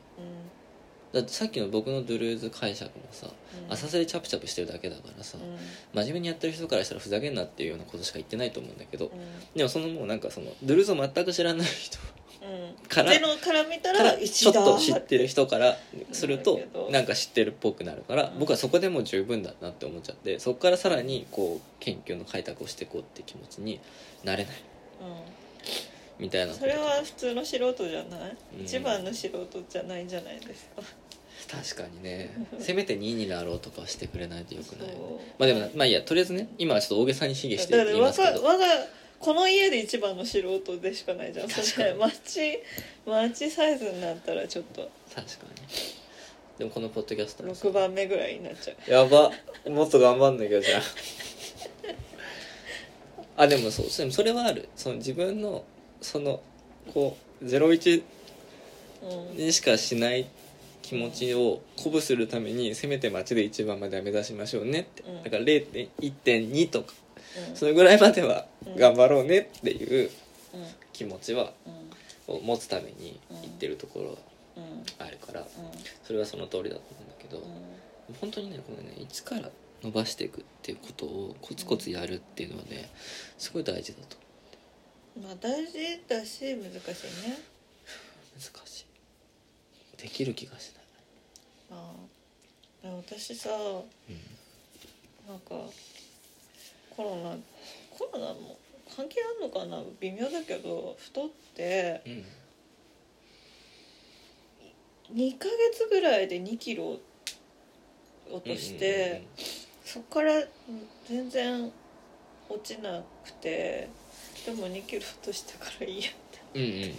[1.14, 3.26] だってさっきの僕のドゥルーズ解釈もさ
[3.68, 5.36] 浅瀬でチャプチャプしてるだけだからさ
[5.92, 9.10] 真面目にやってる人からしたらふざけんなっていうようなことしか言ってないと思うんだけど
[9.54, 11.98] でもそのもうなんかそのドゥルーズを全く知らない人
[12.88, 15.76] からゼロから見たからちょっと知ってる人から
[16.12, 18.38] するとなんか知ってるっぽくなるからうん。
[18.38, 23.80] 僕はそこでもう十分だなって思っちゃってそこからさらにこう研究の開拓をしていこうって気持ちに
[24.24, 24.54] なれない。
[26.18, 26.52] みたいな。
[26.52, 28.64] それは普通の素人じゃない、うん。
[28.64, 30.82] 一番の素人じゃないんじゃないですか。
[31.50, 32.30] 確かにね。
[32.58, 35.20] せめて2位になろうとかしてくれないとよくないそう。
[35.38, 38.42] まあでもまあいいやとりあえずね今はちょっと大げさに卑下していますけど。
[38.42, 38.66] が我が
[39.22, 41.48] この家で一番の素人でしかないじゃん。
[41.48, 41.66] 確かに。
[41.68, 42.58] それマッチ
[43.06, 44.90] マッチサイズになったらちょっと。
[45.14, 46.58] 確かに。
[46.58, 47.44] でもこのポッドキャスト。
[47.44, 48.90] もさ6番目ぐらいになっちゃう。
[48.90, 49.30] やば。
[49.70, 50.82] もっと頑張んなきゃじゃん。
[53.36, 53.86] あでもそう。
[53.96, 54.68] でもそれはある。
[54.74, 55.64] その自分の
[56.00, 56.42] その
[56.92, 58.02] こう01
[59.02, 59.36] うん。
[59.36, 60.26] にしかしない
[60.92, 65.22] 気持ちを鼓舞するためにせめて街で一番までは目指しましょうねって、うん。
[65.22, 66.92] だから0.1.2とか
[67.48, 67.56] うん。
[67.56, 68.76] それぐらいまではうん。
[68.76, 70.10] 頑張ろうねっていう
[70.52, 70.62] うん
[70.92, 71.54] 気持ちは
[72.28, 72.34] うん。
[72.34, 74.18] を持つために言ってるところ
[74.98, 75.46] あるからうん。
[76.04, 78.14] それはその通りだと思うんだけど、うん。
[78.20, 79.48] 本当にねこのね一から
[79.82, 82.90] 伸ばしていくっていうことをコツコツやるっていうのはね
[83.38, 84.18] すごい大事だと
[85.22, 85.72] まあ大事
[86.06, 86.80] だし難しい
[87.26, 87.38] ね。
[88.34, 88.86] 難しい。
[90.02, 90.81] できる気がしない
[91.72, 91.94] あ
[92.84, 95.50] 私さうんなんか
[96.94, 97.36] コロナ
[97.96, 98.58] コロナも
[98.94, 99.82] 関係あるのかな？
[100.00, 102.24] 微妙だけど太ってうん
[105.16, 106.98] 2ヶ月ぐらいで2キロ
[108.30, 109.26] 落として、
[109.84, 110.46] そっからうん
[111.06, 111.70] 全然
[112.48, 113.90] 落ちなくて
[114.46, 116.12] でも2キロ落としたからいいやっ
[116.52, 116.94] て。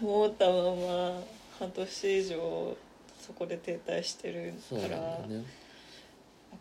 [0.00, 1.22] 思ったまま
[1.58, 2.76] 半年以上
[3.26, 5.44] そこで停滞してるそうなんだからわよね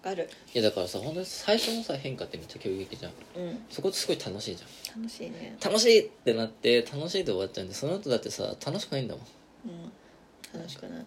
[0.01, 0.27] かる。
[0.53, 3.11] いやだからさ本当に最初のさ変化ってめっちゃ急激じゃん。
[3.35, 3.65] うん。
[3.69, 5.01] そこってすごい楽しいじゃん。
[5.01, 5.55] 楽しいね。
[5.63, 9.25] 楽しいってなって楽しいで終わっちゃうんでその後だってさ楽しくないんだもん。
[10.53, 10.59] うん。
[10.59, 11.05] 楽しくない。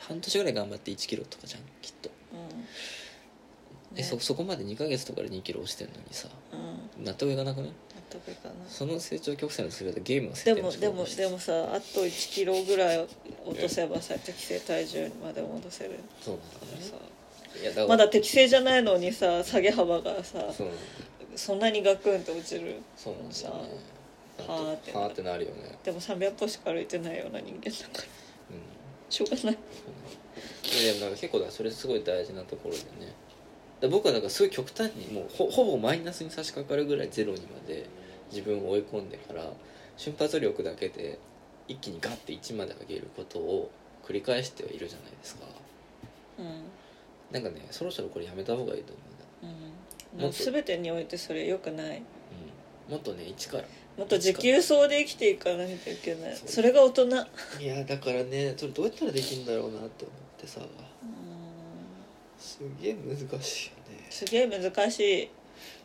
[0.00, 2.10] 半年ぐらい頑張って1キロとかじゃんきっと。
[3.92, 3.98] うん。
[3.98, 6.28] えそそこまで2ヶ月とかで2キロ落ちてんのにさ
[6.98, 7.04] うん。
[7.04, 7.70] 納得いかなくない？
[8.10, 8.54] 納得いかな。
[8.54, 13.06] いその成長曲線のすべてゲームの設で定の仕方もでもでもさあと1キロぐらい
[13.44, 15.98] 落とせばさ適正体重まで戻せる。
[16.20, 16.82] そうなんだね。
[16.82, 16.94] さ
[17.60, 20.68] いやだからまだ適正じゃないのにさ下げ幅がさそ
[21.34, 23.34] そんなにガクンって落ちるそうなんだよね。
[24.36, 25.78] さはーってはーってなるよね。
[25.82, 28.04] でも300歩しか歩いてないような人間だから
[28.50, 29.10] うん。
[29.10, 29.58] しょうがない。
[30.66, 33.14] でもなんか結構それすごい大事なところでね
[33.80, 37.86] で僕はだからすごい極端にもうほほぼマイナスに差し掛かるぐらいゼロにまで
[38.30, 39.42] 自分を追い込んでから
[39.96, 41.18] 瞬発力だけで
[41.68, 43.70] 一気にガッて1まで上げることを
[44.06, 45.46] 繰り返してはいるじゃないですか。
[46.38, 46.62] うん。
[47.32, 49.02] なんかねそろそろこれやめた方がいいと思
[49.42, 49.66] うんだ。
[50.14, 50.22] うん。
[50.22, 52.02] もう全てにおいてそれよくない。
[52.88, 52.92] うん。
[52.92, 53.64] もっとね一から。
[53.98, 56.36] もっと持久走で生きていかないといけない。
[56.36, 57.04] それが大人。
[57.04, 60.60] うんいやだからねそれどうやったらできるんだろうなって思ってさ
[62.38, 64.06] すげえ難しいよね。
[64.10, 65.30] すげえ難しい。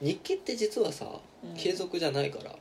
[0.02, 1.06] 日記って実はさ、
[1.44, 1.56] うん。
[1.56, 2.56] 継続じゃないから。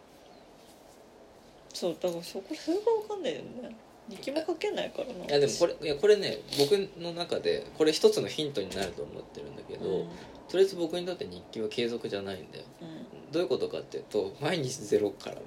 [1.72, 3.76] そうだからそこそれが分かんないよね。
[4.08, 5.24] 日記も書けないからな。
[5.24, 10.08] いやでもこれいやこれね僕の中でこれ一つのヒントになると思ってるんだけど、うん。
[10.48, 12.64] とりあえず僕にとって日記は継続じゃないんだよ。
[12.82, 13.32] うん。
[13.32, 15.42] どういうことかっていうと毎日ゼロからも。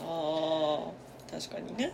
[0.00, 0.90] あ
[1.30, 1.92] あ確かにね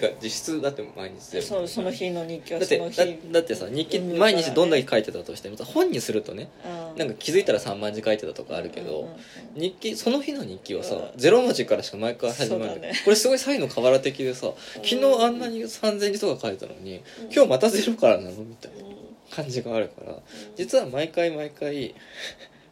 [0.00, 2.96] てか実質だって毎日ゼロそうその日の日記はだってその日。
[2.98, 4.18] だだってさ日記うん。
[4.18, 9.16] 毎日どんだけ書いてたとしてもさ本にするとねあーなんか気づいたら3万字書いてたとかあるけど、うんうんうん
[9.56, 11.10] 日記その日の日記はさ、うん。
[11.16, 13.00] ゼロ文字からしか毎回始まるんだよそうだね。
[13.04, 17.02] これすごい才の河原的でさ昨日あんなに3000字とか書いたのに、
[17.34, 18.96] 今日またゼロからなのみたいなうん。
[19.30, 20.16] 感じがあるから
[20.56, 21.94] 実は毎回毎回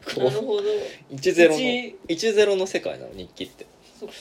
[0.04, 0.62] こうなるほど。
[1.12, 3.66] 10の一10の世界なの日記って。
[3.98, 4.14] そっか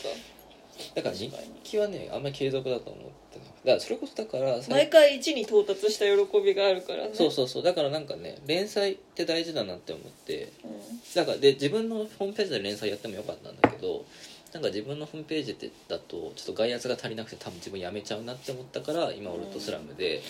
[0.96, 7.12] だから日はねあんまり継続だと思ってなだからそれこそだからさ毎回1に到達した喜びがあるからね。
[7.14, 7.64] そうそうそう。
[7.64, 10.52] だからなんかね連載って大事だなって思って。
[10.64, 10.72] うん。
[11.16, 14.06] だからで自分のホームページで連載やってもよかったんだけど
[14.54, 20.22] なんか自分のホームページってだとちょっと外圧が足りなくて多分自分やめちゃうなって思ったから今オルトスラムで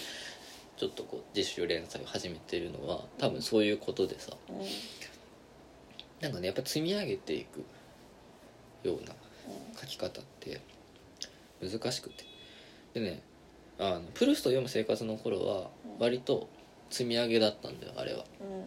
[0.77, 4.31] ちょっとこう自主連載を始めてるのは多分そういうことでさ。
[4.49, 4.55] うん。
[6.21, 7.65] なんかねやっぱ積み上げていく
[8.87, 9.13] ような
[9.79, 10.32] 書き方って
[11.69, 12.25] 難しくて。
[12.93, 13.21] でね
[13.79, 16.47] あのプルスト読む生活の頃は割と
[16.89, 18.19] 積み上げだったんだよあれは。
[18.19, 18.65] うん。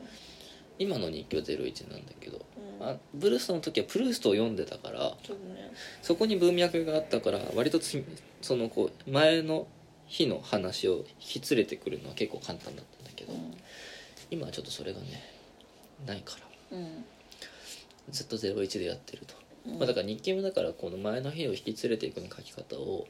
[0.79, 2.45] 今の日記は01なんだけど。
[2.81, 2.87] うん。
[2.87, 5.17] あプルーストの時はプルーストを読んでたからね。
[6.03, 8.05] そこに文脈があったから割とつ
[8.43, 9.67] そのこう前の
[10.07, 13.33] 日の話を引き連れてくるのは結構簡単だったんだけど、
[14.31, 15.07] 今はちょっとそれがね
[16.07, 16.37] ないか
[16.71, 16.79] ら。
[16.79, 17.05] うん。
[18.11, 23.07] ずっと01でやってると、うんまあ、だから日記もだからこの前の日を引き連れていくような書き方を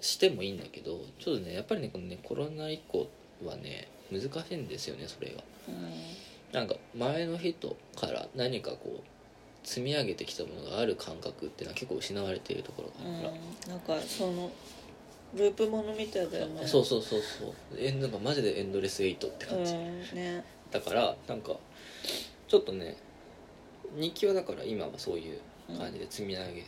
[0.00, 3.08] してもいいんだけどちょっとねやっぱりねこのねコロナ以降
[3.44, 5.42] はね難しいんですよねそれが。
[6.52, 9.10] なんか前の人から何かこう
[9.62, 13.34] 積み上げてきたものがある感覚っていうのは結構失われているところがうんあるか
[13.68, 14.50] なんかその
[15.34, 16.62] ループものみたいだよね。
[16.62, 17.54] ら、そうそうそうそう。
[17.78, 20.00] えなんかマジでエンドレスエイトってう感じ、ん。
[20.14, 20.44] ね。
[20.72, 21.56] だからなんか
[22.48, 22.96] ちょっとね
[23.96, 25.40] 日記はだから今はそういう
[25.78, 26.64] 感じで積み上げ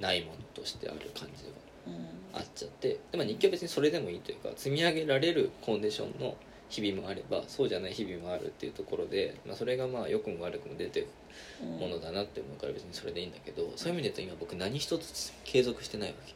[0.00, 1.44] ないものとしてある感じ
[1.86, 2.38] うん。
[2.38, 6.36] あっちゃってで、まあ、日記は別にそれでもいいというか積み上げられるコンディションの
[6.68, 11.06] 日々もあればそうじゃない日々もあるっていうところで、まあ、それがまあ良くも悪くも出てる
[11.62, 16.34] うんものだなって思うから別にそれでいいんだけどそういう意味で言うと今僕何一つ継続してないわけ。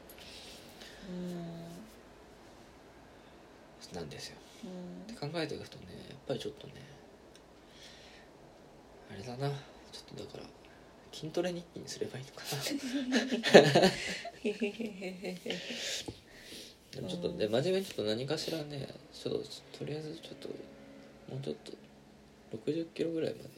[3.95, 4.37] なんですよ。
[4.65, 5.15] うん。
[5.15, 6.75] って考えていくとねやっぱりちょっとね
[9.11, 9.49] あれだな。
[9.91, 10.45] ちょっとだから
[11.13, 13.91] 筋トレ日記にすればいいのかな。
[16.91, 19.41] でもちょっとで真面目にちょっと何かしらねちょっと
[19.79, 21.73] とりあえずちょっともうちょっと
[22.57, 23.51] 60キロぐらいまで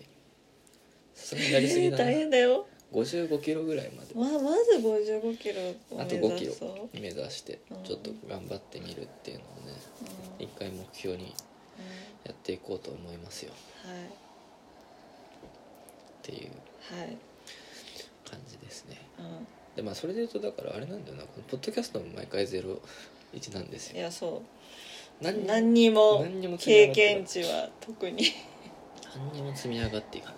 [1.14, 2.04] さすがにやりすぎだな。
[2.04, 2.66] 大変だよ。
[2.92, 4.14] 55キロぐらいまで。
[4.14, 7.84] まあまず55キロをあと目5キロ目指してうん。
[7.84, 9.72] ちょっと頑張ってみるっていうのをね
[10.38, 10.44] うん。
[10.44, 11.30] 一回目標にうん。
[12.24, 13.52] やっていこうと思いますよ。
[13.86, 14.04] はい。
[14.04, 14.08] っ
[16.22, 16.50] ていう。
[16.94, 17.16] はい
[19.76, 21.22] でまあそれで言うとだからあれなんだよな。
[21.22, 23.96] このポッドキャストも毎回01なんですよ。
[23.98, 24.42] いやそ
[25.20, 25.24] う。
[25.24, 28.24] 何にも何にも何にも経験値は特に。
[29.14, 30.36] 何にも積み上がっていかない。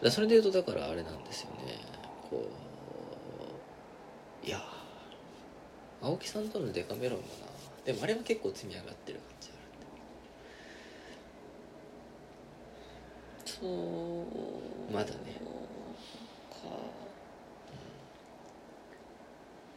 [0.00, 1.80] だかそれで言うとだからあれなんですよね。
[2.30, 2.48] こ
[4.44, 4.62] ういや
[6.02, 7.26] 青木さんとのデカメロンもな。
[7.84, 9.50] でもあれは結構積み上がってる感じ
[13.60, 14.24] あんそう。
[14.92, 16.78] まだねかる、まあ、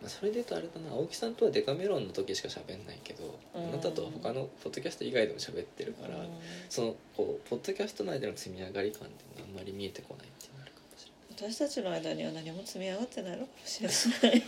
[0.06, 3.70] それで言うとあれだな青木さんとはデカメロンの時しか喋んないけどうん。
[3.70, 6.30] あなたとは他のポッドキャスト以外でも喋ってるから、うん。
[6.70, 11.12] そのこうポッドキャスト内での積み上がり感っていうのはあんまり見えてこないっていうのがあるかもしれ
[11.48, 11.52] ない。
[11.52, 14.44] 私たちの間には何も積み上がってないのかもしれない。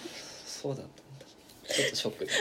[0.45, 1.25] そうだったんだ。
[1.69, 2.31] ちょっとショックで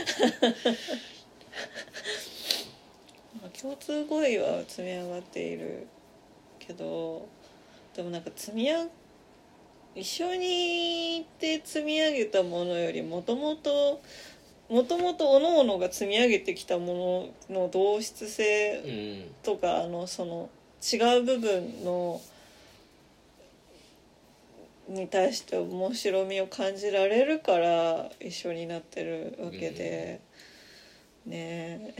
[3.42, 5.86] まあ共通語彙は積み上がっている
[6.58, 7.28] けど
[7.94, 8.86] でもなんか積み上
[9.98, 14.00] 一緒にいて積み上げたものよりもともと
[14.68, 19.30] もともと各々が積み上げてきたものの同質性うん。
[19.42, 22.20] とかあのその違う部分の
[24.88, 30.20] に対して面白みを感じられるから一緒になってるわけで、
[31.26, 31.94] ね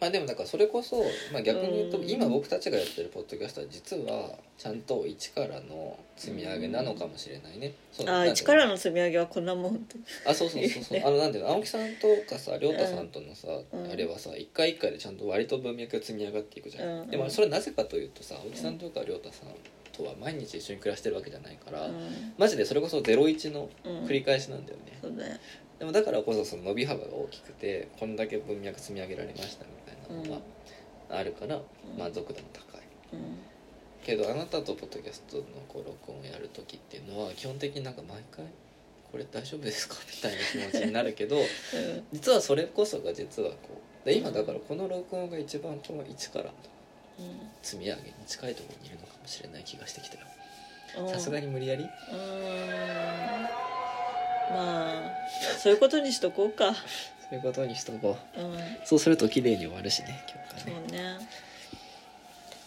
[0.00, 7.74] まあでもだからそれこそ、まあ、逆に言うとうん今僕たちがやってるポッドキャストは実はちゃんと一からの積み上げなのかもしれないね。
[7.92, 9.96] そうあ一からの積み上げはこんなもんって
[10.26, 11.00] あそうそうそうそう。
[11.04, 19.48] あのなんていうの青木さんとかさ亮太さんとのさ、うんあれはさ一回一回でちゃんと割と文脈が積み上がっていくじゃん、うんでもそれなぜかというとさ青木さんとか亮太さん
[19.92, 25.40] とは毎日一緒に暮らしてるわけじゃないから、うんマジでそれこそ01のうん繰り返しなんだよね、そうね
[25.78, 29.79] でもだからこそその伸び幅が大きくてこんだけ文脈積み上げられましたみたいな
[30.10, 30.40] のが
[31.18, 31.60] あるから
[31.98, 32.80] 満足度も高い。
[33.12, 33.38] うん。
[34.04, 38.46] けどあなたとポッドキャストのこう録音をやる時っていうのは基本的になんか毎回
[39.12, 39.96] これ大丈夫ですか？
[40.08, 40.38] みたいな
[40.70, 41.36] 気持ちになるけど
[42.12, 43.56] 実はそれこそが実はこ
[44.04, 46.50] うで今だからこの録音が一番この1からの
[47.62, 50.26] 積み上げに近いところにいるのかもしれない気がしてきたよ。
[51.00, 51.08] うん。
[51.10, 51.84] さすがに無理やり？
[54.50, 55.12] まあ
[55.62, 56.74] そういうことにしとこうか
[57.30, 58.40] そういうことにしとこう。
[58.40, 58.58] うん。
[58.84, 60.84] そうすると綺麗に終わるしね今日そがね。
[60.88, 61.18] うね。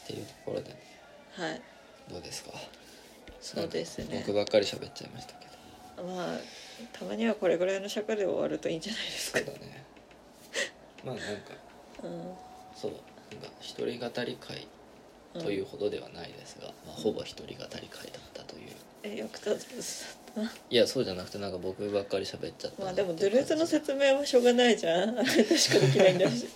[0.03, 0.75] っていうところで
[1.35, 1.61] はい。
[2.09, 2.51] どうですか？
[3.41, 4.23] そうですね。
[4.25, 5.45] 僕ばっかり喋っちゃいましたけ
[5.97, 6.03] ど。
[6.05, 6.37] まあ
[6.91, 9.39] たまにはこれぐらいの尺で終わるといいんじゃないですか。
[9.39, 9.83] そうだね。
[11.03, 11.31] まあなんか
[12.03, 12.33] うん。
[12.75, 12.97] そうな
[13.39, 14.67] んか一人語り会
[15.33, 18.71] というほどではないですが、まあ、ほぼ一人語り会だったという。
[19.03, 20.17] え役立つ
[20.69, 25.09] いやそうじゃなくてなんか僕ばっかり喋っちゃったまあなでもドゥルーズの説明はしょうがないじゃん。
[25.09, 26.47] あなたしかできないんだし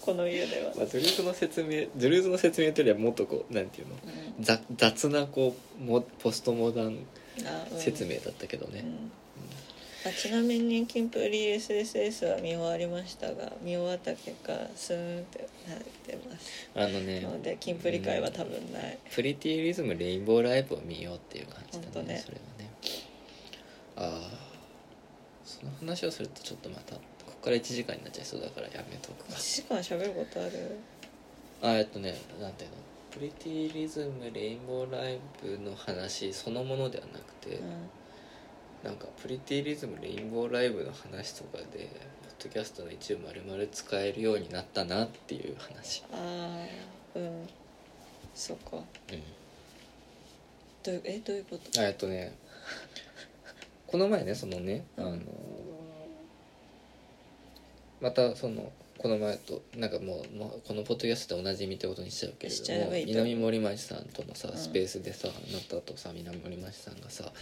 [0.00, 3.94] この家では、 まあ、ドゥルーズの説明ドゥルーズの説明というよりはもっとこうなんていうの？
[3.94, 4.44] うん。
[4.44, 7.06] ざ雑なこうもポストモダン
[7.44, 7.78] あうん。
[7.78, 10.10] 説明だったけどね、うん。
[10.10, 16.68] あちなみにキンプリ SSS は見終わりましたが見終わった結果スーンってなってます。
[16.74, 22.22] あのねのでキンプリ会は多分ない、プリティリズムレインボーライブを見ようっていう感じだねね。
[22.24, 22.40] それは。
[22.42, 22.49] ね
[24.00, 24.30] ああ
[25.44, 29.34] その話をするとちょっとまたここから1時間になっちゃいそうだからやめとくか。
[29.34, 30.78] 1時間喋ることある？
[31.62, 32.76] あえっとねなんていうの？
[33.10, 37.88] プリティリズムレインボーライブの話そのものではなくて、うん。
[38.84, 46.04] なんかプリティリズムレインボーライブの話とかでポッドキャストの一部丸々使えるようになったなっていう話。
[46.12, 46.16] あ
[47.14, 47.48] あうん。
[48.34, 48.76] そっか。
[48.76, 48.82] うん。
[50.82, 51.80] どえどういうこと？
[51.80, 52.32] あえっとね
[53.90, 55.18] この前ねそのねあの
[58.00, 58.70] またその
[59.00, 63.24] この前となんかもう、まあ、このポッドキャストでおなじみってことにしちゃうけれしちゃどもえばいいと思う。
[63.24, 64.58] 南森町さんとのさうん。
[64.58, 67.32] スペースでさ、あなたとさ南森町さんがさ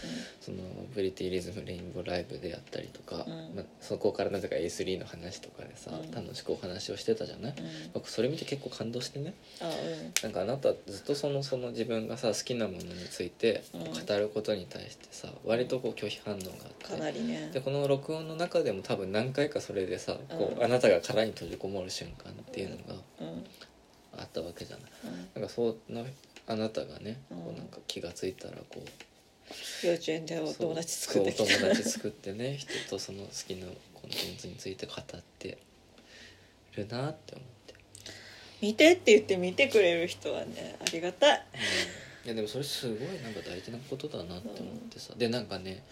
[0.41, 0.59] その
[0.95, 3.57] プリティリズムレインボーライブでやったりとか、うん。
[3.57, 6.13] まあ、そこからなぜか A3 の話とかでさ、うん。
[6.13, 7.65] 楽しくお話をしてたじゃない、うん。
[7.65, 9.35] うん僕それ見て結構感動してね。
[9.61, 10.13] あうん。
[10.23, 13.81] なんかあなたずっとそのその自分がさ好きなものについてうん。
[13.83, 16.45] 語ることに対してさ割とこう拒否反応が
[16.83, 17.51] あかってなりね。
[17.53, 20.65] でこの録音の中でも多分何回かそれでさこううん。
[20.65, 23.44] あなたが殻に閉じこもる瞬間っていうのがうん。
[24.16, 24.90] あったわけじゃない。
[25.05, 26.07] うんなんかその
[26.46, 27.38] あなたがねうん。
[27.38, 31.44] こうなんか気が付いたらこう幼稚園でお友達作ってきた。
[31.44, 35.59] 友達作ってね 人とその好きなコンテンツについて語って
[36.76, 37.74] るなって思って、
[38.61, 41.44] 見てって言って見てくれる人はねありがたい。
[42.24, 45.82] いやでもそれすごいなんか大事なことだなって思ってさ、でなんかね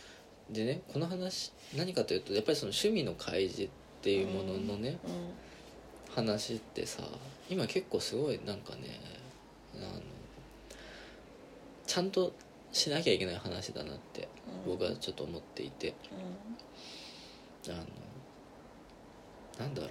[0.50, 3.68] でねこの話何かというとやっぱりその趣味の開示っ
[4.02, 5.08] ていうもののね、う
[6.16, 7.02] 話ってさ
[7.48, 9.00] 今結構すごいなんかね
[9.76, 10.00] あの
[11.86, 12.32] ちゃんと
[12.72, 14.26] しなきゃいけない話だなってん。
[14.66, 15.94] 僕はちょっと思っていて。
[17.68, 17.76] あの
[19.58, 19.90] なんだろう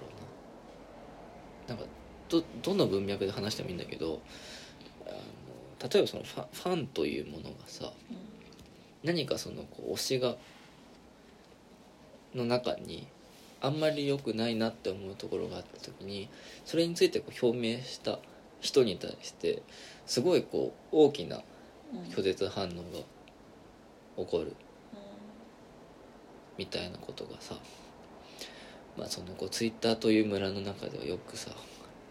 [1.70, 1.74] な。
[1.74, 1.84] なんか
[2.28, 4.20] どどの文脈で話してもいいんだけど
[5.06, 7.92] あの例えばそのファファンというものがさ
[9.02, 10.36] 何かそのこう推しが
[12.34, 13.08] の中に
[13.60, 16.28] あんまり良くないなって思うところがあった時に
[16.64, 18.18] それについてこう表明した
[18.60, 19.62] 人に対して
[20.06, 21.42] すごいこう大きな
[22.10, 22.74] 拒絶反応が
[24.24, 24.54] 起こる
[26.58, 27.54] みたいなことがさ
[28.96, 31.50] まあそのこうツイッターという村の中ではよくさ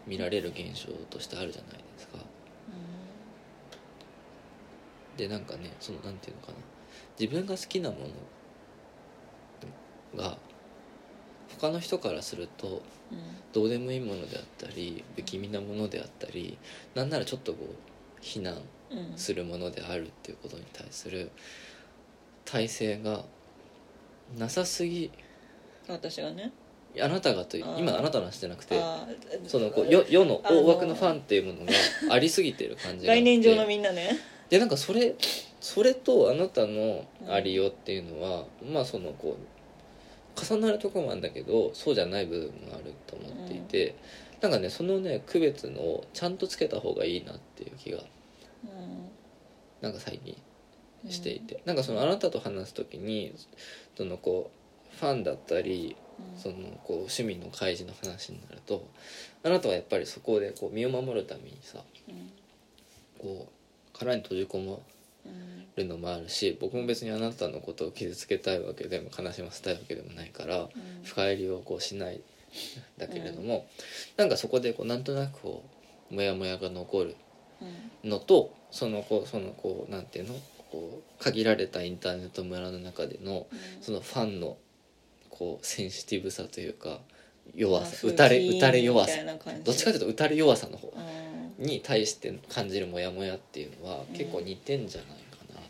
[0.06, 2.18] 見られる現象としてあるじゃないですか。
[5.16, 6.58] でなんかねそのなんていうのかな。
[7.18, 7.96] 自分が好きなも
[10.14, 10.38] のが
[11.58, 12.82] 他の人からすると
[13.12, 13.18] うん。
[13.52, 16.58] どうでもいいものであったり不気味なものであったり
[16.94, 17.74] なんならちょっとこう
[18.20, 18.56] 非難
[18.90, 21.30] うんするものであるっていうことに対する
[22.44, 23.24] 体制が
[24.36, 25.10] なさすぎ
[25.88, 26.52] 私がね。
[27.00, 28.80] あなたがという今あなたの話じゃなくて
[29.46, 31.72] そのこう世世の大枠のファンっていうものが
[32.10, 34.18] ありすぎてる感じが概念上のみんなね。
[34.48, 35.14] でなんかそれ
[35.60, 39.55] それとあなたのありようっていうのは、まあそのこう
[40.36, 43.96] 重なるところもあるんだけどそうじゃない部分もあると思っていて、
[44.40, 47.98] なんかねそのね区別のをちゃんとつけた方がいいなっていう気が
[48.64, 49.08] うん。
[49.80, 50.36] なんか最近
[51.08, 53.34] していて、なんかそのあなたと話す時に
[53.96, 54.50] そのこ
[54.92, 56.38] うファンだったりうん。
[56.38, 58.86] そのこう趣味の開示の話になると
[59.42, 62.32] あなたはやっぱりそこでこう身を守るためにさうん。
[63.18, 64.95] こう殻に閉じこもうん
[65.76, 70.70] るのもあるし僕も別にあなたのことを傷つけたいわけでも悲しませたいわけでもないからうん。
[71.04, 72.20] 深入りをこうしないん
[72.96, 73.66] だけれども、
[74.16, 75.64] なんかそこでこうなんとなくこ
[76.10, 77.16] うモヤモヤが残る
[78.04, 78.10] うん。
[78.10, 80.34] のとそのこうそのこうなんていうの
[80.70, 83.46] こう限られたインターネット村の中での
[83.80, 84.56] そのファンの
[85.30, 87.00] こうセンシティブさというか
[87.54, 89.18] 弱さまあ打たれ打たれ弱さ。
[89.64, 90.92] どっちかというと打たれ弱さの方。
[90.96, 91.25] うん
[91.58, 94.16] に対して感じるモヤモヤっていうのはうん。
[94.16, 95.62] 結構似てんじゃないかなっ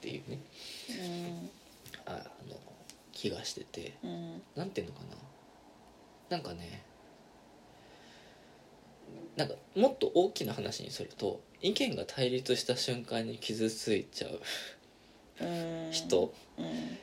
[0.00, 0.38] ていうね。
[0.90, 1.50] うん。
[2.06, 2.12] あ
[2.48, 2.56] の
[3.12, 3.94] 気がしてて。
[4.02, 4.42] うん。
[4.56, 5.16] なんていうのかな。
[6.30, 6.84] なんかね
[9.36, 14.40] なんかもっと大きな話にすると意見が対立した瞬間に傷ついちゃう
[15.40, 15.92] うん。
[15.92, 16.98] 人うん。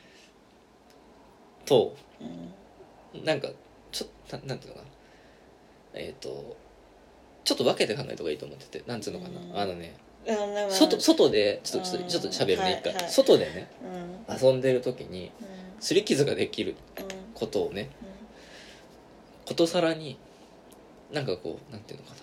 [1.64, 1.96] と
[3.14, 3.24] うん。
[3.24, 3.48] なんか
[3.90, 4.82] ちょっとななんていうのか
[5.94, 6.00] な。
[6.00, 6.56] えっ、と
[7.46, 9.58] ちょっと分けて考えた方がいいと思っててなんつうのかな、うん。
[9.58, 9.96] あのね
[10.68, 12.06] 外外でちょっとちょっうん。
[12.06, 13.70] とちょっと喋るね一回、外でね
[14.28, 14.36] うん。
[14.36, 15.30] 遊んでる時に
[15.80, 17.04] 擦り傷ができるうん。
[17.32, 17.88] ことをね
[19.46, 20.18] ことさらに
[21.12, 22.14] なんかこうなんていうのか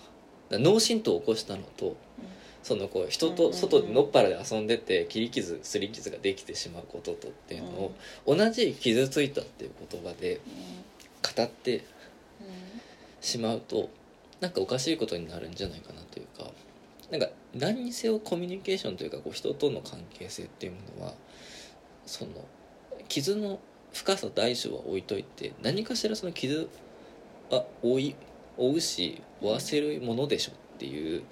[0.50, 0.58] な。
[0.58, 1.96] 脳震盪を起こしたのと
[2.62, 7.94] そのこう人と外でのっぱらで遊んでて切り傷擦り傷ができてしまうこととっていうのを
[8.26, 10.40] 同じ傷ついたっていう言葉で
[11.36, 11.84] 語って
[13.20, 13.88] しまうと
[14.44, 16.50] なんかおかしいことになるんじゃないかなというか
[17.10, 21.14] なんか何にせよコミュニケーションというかこう人との関係性っていうものは
[22.04, 22.32] その
[23.08, 23.58] 傷の
[23.94, 26.68] 深さ大小は置いといて何かしらその傷
[27.50, 28.16] は負い
[28.58, 31.22] 負うし負わせるものでしょっていう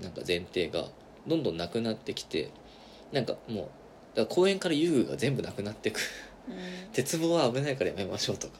[0.00, 0.86] なんか前提が
[1.26, 2.48] どんどんなくなってきて
[3.12, 3.60] なんかも
[4.14, 6.00] うだから公園から遊具が全部なくなってく
[6.94, 8.54] 鉄棒は危ないからやめましょうとか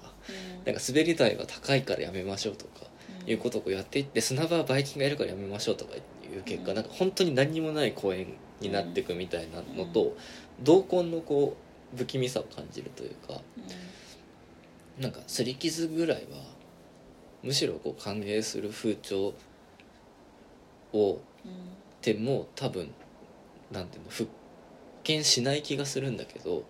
[0.67, 2.89] なんか滑り台が高いからやめましょうとか
[3.27, 6.01] いうことをやっていって砂場はバイキンがいるからやめましょうとかい
[6.37, 6.77] う結果、うん。
[6.77, 10.17] なんか本当に何にもない公園になっていくみたいなのと、
[10.63, 13.41] 同梱のこう不気味さを感じるというか
[14.99, 16.39] なんか擦り傷ぐらいは
[17.43, 19.35] むしろこう歓迎する風潮
[20.93, 21.19] を
[22.03, 22.93] でも多分
[23.71, 24.31] なんていうの復
[25.05, 26.65] 権しない気がするんだけど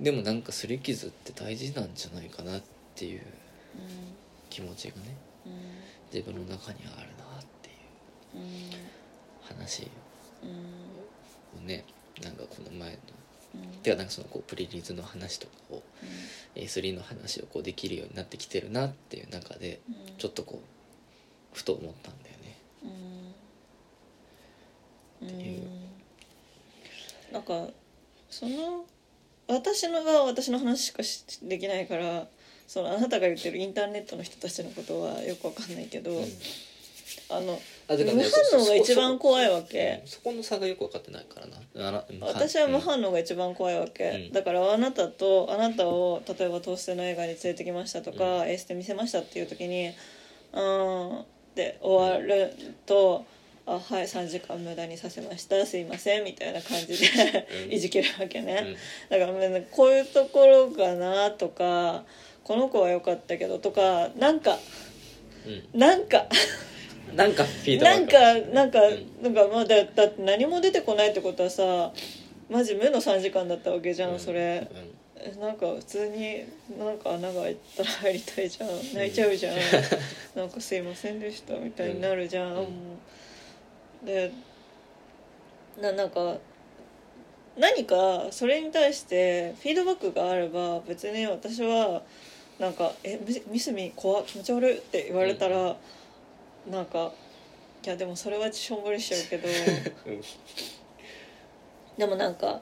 [0.00, 2.62] でもなんか擦り傷って大事なんじゃないかなっ
[2.94, 3.22] ていう
[4.50, 5.16] 気持ちがね
[6.14, 8.42] 自分の中にはあるなっていう
[9.42, 9.88] 話
[11.52, 11.84] をね
[12.22, 12.96] なんかこの前の
[13.82, 15.82] てかなんかそのこうプリリーズの話とかを
[16.54, 19.80] A3 の話をこうできるようになってきてるなっていう中で
[20.18, 22.58] ちょっとこうふと思ったんだよね。
[25.24, 25.62] っていう。
[27.32, 27.66] なんか
[28.30, 28.84] その
[29.48, 32.28] 私のは私の話しかしできないから
[32.66, 36.24] そのあなたが言ってるインターネットの人たちのことはよくわかんないけど、うん。
[37.30, 37.58] あの
[37.88, 40.02] あてか無反応が一番怖いわけ。
[40.06, 42.04] そそこの差がよく分かってないからな。
[42.20, 44.32] 私は無応反応が一番怖いわけ、うん。
[44.32, 49.88] だからあなたとあなたを例えばトーステの映画に連れてきましたとか、エースで見せましたっていう時に
[50.52, 52.54] 「うーん」って終わる
[52.86, 53.24] と
[53.66, 55.64] 「あはい3時間無駄にさせました。
[55.66, 57.72] すいません」みたいな感じでうん。
[57.72, 58.76] いじけるわけね、
[59.08, 62.04] だからねこういうところがなとか
[62.44, 64.58] この子は良かったけどとかなんか
[65.46, 65.78] うん。
[65.78, 66.26] なんか
[67.10, 69.22] うん、なんかフィードバなんックかなんかうん。
[69.22, 71.92] なんかまあだだって何も出てこないってことはさ
[72.50, 74.68] マジ無の3時間だったわけじゃん、それ。
[75.16, 76.44] えなんか普通に
[76.78, 78.68] なんか穴が開いたら入りたいじゃん。
[78.94, 79.56] 泣いちゃうじゃん、
[80.36, 82.56] なんかすいませんでしたみたいになるじゃん、うん。
[82.56, 82.66] も
[84.02, 84.30] うで
[85.80, 86.36] ななんか
[87.56, 92.02] 何かそれに対してフィードバックがあれば別に私は
[92.58, 95.76] なんか「えミミスミ怖っ気持ち悪い」って言われたら、
[96.70, 97.12] なんか
[97.84, 99.48] いやでもそれはしょんぼりしちゃうけど
[100.06, 100.22] うん。
[101.98, 102.60] でもなんか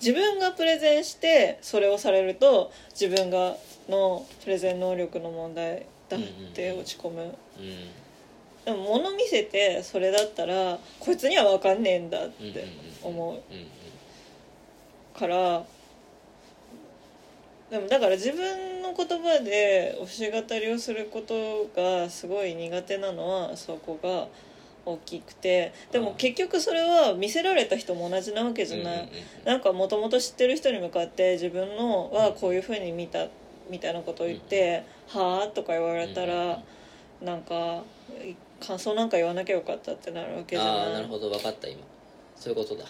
[0.00, 3.56] 自分がプレゼンしてそれをされると自分が
[3.88, 6.20] のプレゼン能力の問題だっ
[6.54, 7.34] て落ち込む、うん。
[8.64, 12.66] でも物見せてそれだったらこいつには分かんねえんだっうんて
[13.02, 13.66] 思ううんうん。
[15.18, 15.64] から
[17.70, 24.26] でもだから自分の言葉で推し語りをすることがすごい苦手なのはそこが
[24.84, 29.08] 大きくてでも結局それは見せられた人も同じなわけじゃない、
[29.44, 33.28] なんかもともと知ってる人に向かって自分のはこういうふうに見た
[33.68, 36.60] みたいなことを言って「はあ?」とか言われたら
[37.22, 37.84] なんか
[38.58, 40.76] 感想なんか言わなきゃよかったってなるわけじゃない。
[40.78, 41.30] ああなるほど。
[41.30, 41.80] 分かった今。
[42.36, 42.84] そういうことだ。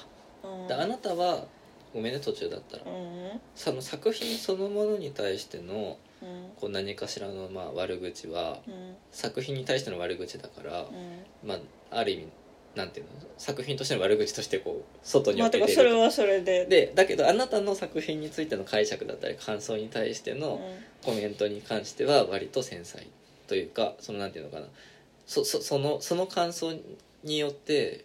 [0.45, 0.67] うん。
[0.69, 1.45] であなたは
[1.93, 2.85] ごめんね途中だったら。
[2.85, 3.41] うん。
[3.55, 6.51] その作品そのものに対してのうん。
[6.61, 8.95] こう何かしらのまあ悪口はうん。
[9.11, 11.49] 作品に対しての悪口だから、うん。
[11.49, 11.59] まあ
[11.99, 12.29] ある意味
[12.75, 13.13] なんていうの？
[13.37, 16.67] 作品としての悪口としてこう外にまあて置けてるかそれはそれで。
[16.67, 20.61] でだけどあなたの作品についての解釈だったり感想に対してのうん。
[21.03, 23.07] コメントに関しては割と繊細
[23.49, 24.67] というかそのなんていうのかな。
[25.27, 26.75] そそそのその感想
[27.25, 28.05] によって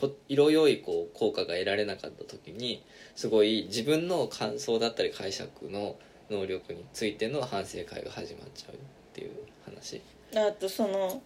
[0.00, 2.82] ほ色よいこう効果が得られなかった時に
[3.14, 5.96] すごい自分の感想だったり解釈の
[6.30, 8.76] 能力についての反省会が始まっちゃうっ
[9.12, 9.30] ていう
[9.64, 10.00] 話。
[10.34, 11.22] あとその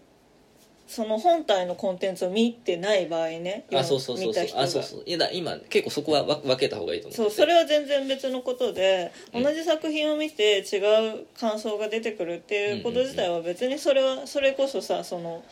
[0.87, 4.45] その本体のコンテンツを見てない場合ねあそうそうそうそう。
[4.57, 5.03] あそうそう。
[5.05, 9.43] いやだ今結構そこはわ分けた方がいいと思そうそれは全然別のことで、うん。
[9.43, 10.79] 同じ作品を見て違
[11.21, 15.45] う感想が出てくるっていうこと自体は別にそれはそれこそさその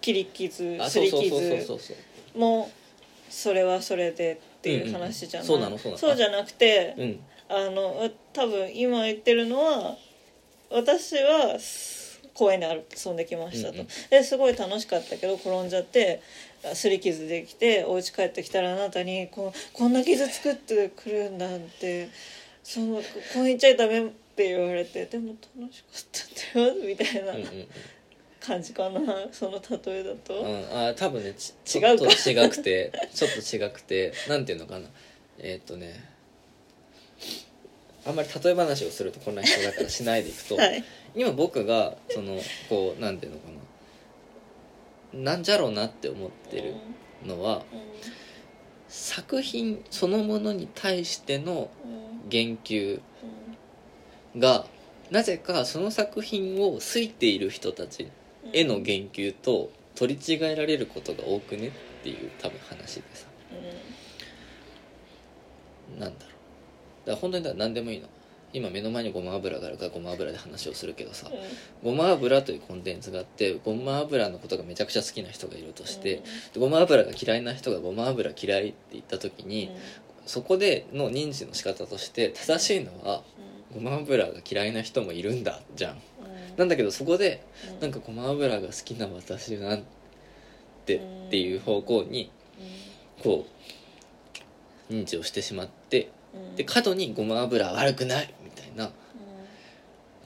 [0.00, 1.78] 切り傷あすり傷
[2.34, 2.70] も
[3.28, 6.16] それはそれでっていう話じゃない、うんうんそうなのそうなの。
[6.16, 7.20] じゃなくてうん。
[7.48, 9.96] あの多分今言ってるのは
[10.70, 11.58] 私は
[12.32, 16.22] 公園で遊んできましたと、うんうんですごい楽しかったけど転んじゃって
[16.62, 22.08] 擦り傷できてお家帰ってきたらあなたにこうこんな傷作ってくるんだって
[22.62, 23.02] その
[23.34, 27.32] 公園行っちゃダメって言われてでも楽しかったんだよみたいな。
[27.32, 27.68] うんうんうん
[28.46, 29.00] 感じかな
[29.32, 34.88] その例えだと、うん、あ多分ねち違うか ちょっと違くてちょっと違くてなんていうのかな。
[35.38, 36.12] えーっとね
[38.04, 40.82] あんまり例え話をするとこんな人だからしないでいくと、はい。
[41.14, 43.48] 今僕がそのこうなんていうのか
[45.14, 45.20] な。
[45.20, 46.74] なんじゃろうなって思ってる
[47.24, 47.62] のはうん。
[48.88, 52.28] 作品そのものに対してのうん。
[52.28, 53.00] 言及
[54.34, 54.40] うん。
[54.40, 54.66] が
[55.10, 58.10] なぜかその作品を好いている人たちうん
[58.52, 61.70] への言及と取り違えられることが多くねっ
[62.02, 63.26] ていう多分話でさ。
[65.98, 66.30] なんだろ
[67.04, 67.06] う。
[67.06, 68.08] だから本当にだ何でもいいの。
[68.54, 71.30] 今目の前にごま油があるからごま油で話をするけどさ。
[71.82, 71.90] うん。
[71.90, 76.22] ごま油というコンテンツがあってごま油のことがめちゃくちゃ好きな人がいるとして
[76.54, 76.60] うん。
[76.62, 79.70] ごま油が嫌いな人がごま油嫌いって言った時に
[80.26, 83.22] そこでの認知の仕方として正しいのは
[83.74, 85.98] ごま油が嫌いな人もいるんだじゃん
[86.56, 87.44] なんだけどそこで
[87.74, 87.80] うん。
[87.80, 89.84] なんかごま油が好きな私なん
[90.86, 92.30] てっていう方向に
[93.22, 93.46] こ
[94.90, 96.56] う認知をしてしまってうん。
[96.56, 98.90] で過度にごま油は悪くないみたいな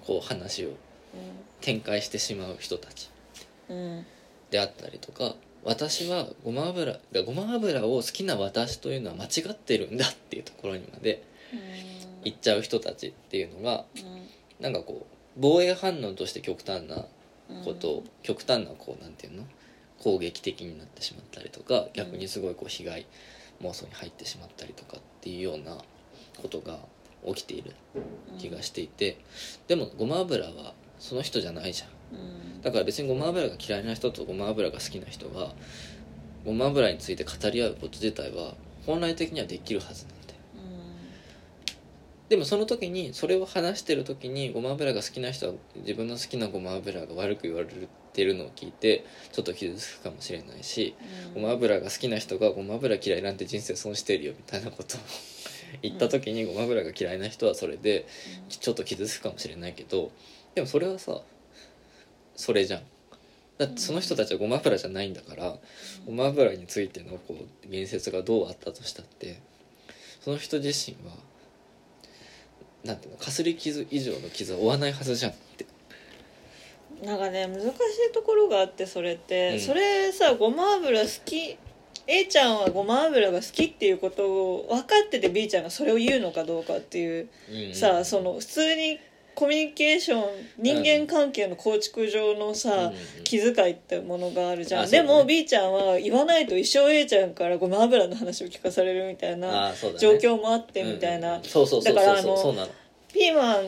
[0.06, 0.70] こう話を
[1.60, 3.10] 展開してしまう人たち
[4.50, 11.24] であったりとか私はごま油がごま油を好きな私というのは間違ってるんだっていうところにまで
[12.22, 13.84] 行っちゃう人たちっていうのが
[14.60, 17.04] なんかこう防衛反応として極端な
[17.64, 19.44] ことを極端なこうなんていうの？
[19.98, 23.06] 攻撃的になってしまったりとか逆にすごいこう被害
[23.62, 25.78] 妄想に入ってしまったりとかっていうような
[26.36, 26.78] ことが
[27.26, 27.72] 起きている
[28.38, 29.18] 気がしていて
[29.68, 31.88] でもごま油はその人じゃないじゃん。
[32.14, 32.62] うん。
[32.62, 35.52] だから別にごま油が嫌いな人とごま油が好きな人が
[36.44, 40.14] ごま油について語り合うこと自体は本来的にはできるはずなん
[42.28, 47.68] でもその時にそれを話してる時にごま油が好きな人は自分の好きなごま油が悪く言われ
[48.12, 50.96] てるのを聞いてちょっと傷つくかもしれないし
[51.34, 55.00] ごま油が好きな人がごま油嫌いなんて人生損してるよみたいなことを
[55.82, 58.06] 言った時にごま油が嫌いな人はそれで
[58.48, 60.10] ちょっと傷つくかもしれないけど
[60.56, 61.22] でもそれはさ
[62.34, 62.82] それじゃん。
[63.58, 65.56] だってその人たちはごま油じゃないんだから
[66.04, 69.40] ごま油についてのこう言説がどうあったとしたって
[70.20, 71.16] その人自身は
[72.86, 75.66] なんていうのかすり傷以上の傷は負わないはずじゃんって。
[77.04, 79.60] なんかね難しいところがあってそれって、うん。
[79.60, 81.58] それさごま油好き
[82.08, 87.28] A ちゃんはごま油が好きっていうことを分かってて B ちゃんがそれを言うのかどうかっていう、
[87.74, 89.00] さその普通に
[89.36, 90.24] コミュニケーション
[90.58, 102.68] 人間関係の構築上のさ、うんうん気遣いってものがあるじゃん、でも B ちゃんは言わないと一生 A ちゃんからごま油の話を聞かされるみたいな状況もあってみたいな、うんうんそうそうそうだからあのそうそうの。
[103.12, 103.66] ピーマン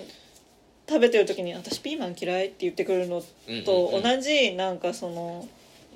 [0.88, 4.02] 食べてる時に「私ピーマン嫌い」って言ってくるのとうんうんうん。
[4.02, 5.48] 同じなんかその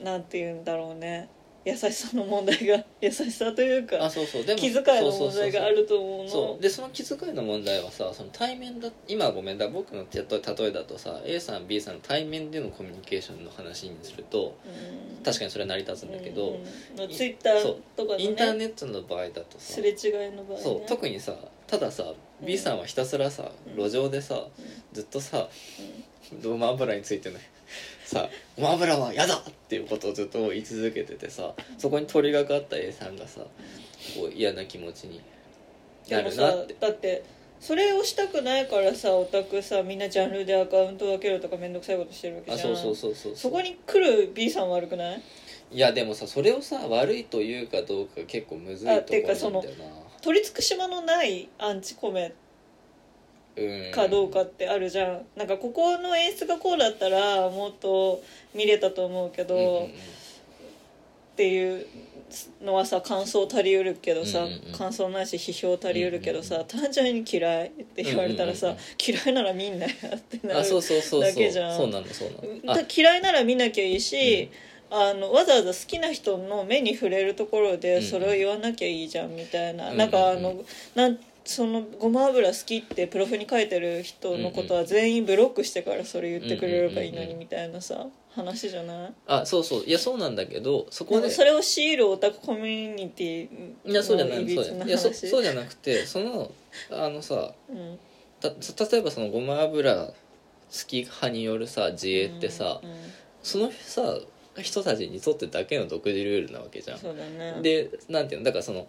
[0.03, 1.29] なんて言うんだろうね
[1.65, 4.45] 優しさの問題が 優しさというあかそうそう。
[4.45, 6.29] でも気遣いの問題があると思うの。
[6.29, 15.23] そうでその気遣いの問題はさその対面だ今はごめんだ僕の例えだとさ A さん B さんの対面でのコミュニケーションの話にするとうん。
[15.23, 16.59] 確かにそれは成り立つんだけど、
[16.99, 17.09] うん。
[17.09, 19.97] ツイッターとかのインターねネットの場合だとさすれ違い
[20.31, 20.63] の場合ね。
[20.63, 21.37] そう特にさ
[21.67, 22.47] たださうん。
[22.47, 24.51] B さんはひたすらさうん路上でさうん。
[24.93, 25.49] ずっとさ
[26.43, 27.37] ごま油についてね
[28.13, 33.41] さ「ごま油は嫌だ!」っていうことをずっと言い続けててさそこに鳥がかった A さんがさ
[34.17, 35.21] こう嫌な気持ちに
[36.09, 36.77] なでもさるなって。
[36.79, 37.23] だって
[37.61, 42.73] それをしたくないからさオタクさみんなジャンルでアカウント分けるとか面倒くさいことしてるわけじゃん。
[42.73, 45.23] あそうそうそうそうそこに来る B さん悪くない？
[45.71, 49.09] いやでもさそれをさ悪いというかどうか結構むずいとん
[49.63, 49.85] だよな。
[50.21, 52.33] 取り付く島のないアンチコメうん
[53.95, 58.23] かどうかってあるじゃん、なんかここの演出がこうだったらもっと
[58.55, 59.87] 見れたと思うけど、うんうんうん。
[59.89, 59.91] っ
[61.35, 61.87] ていう
[62.63, 64.73] のはさ感想足りうるけどさ、うんうんうん。
[64.73, 71.31] 感想ないし批評足りうるけどさ、単純に嫌いって言われたらさ、うんうんうん嫌いなら見んなよってなるあそうそうそうそう。
[71.31, 74.51] だけじゃんそうなのそうな嫌いなら見なきゃいいし、
[74.91, 80.55] あのわざわざ好きな人の目に触れるところでそれを言わなきゃいいじゃんみたいな、うんなんかあうんの
[80.95, 89.13] なんそのごま油好きってプロフに書いてる人のことは全員ブロックしてからそれ言ってくれればいいのにみたいなさ話じゃない？
[89.27, 89.85] あそうそう。
[89.85, 93.49] いやそうなんだけどそこでそれを強いるオタクコミュニティ
[93.85, 96.51] いやそうじゃないそうじゃそうじゃなくてその
[96.91, 97.99] あのさうん
[98.41, 100.13] た例えばそのごま油好
[100.87, 102.97] き派によるさ自衛ってさ、うんうん
[103.43, 104.19] そのさ
[104.61, 106.99] 人たちにとってだけの独自ルールなわけじゃん。
[106.99, 107.61] そうだね。
[107.63, 108.45] でなんていうの？
[108.45, 108.87] だからその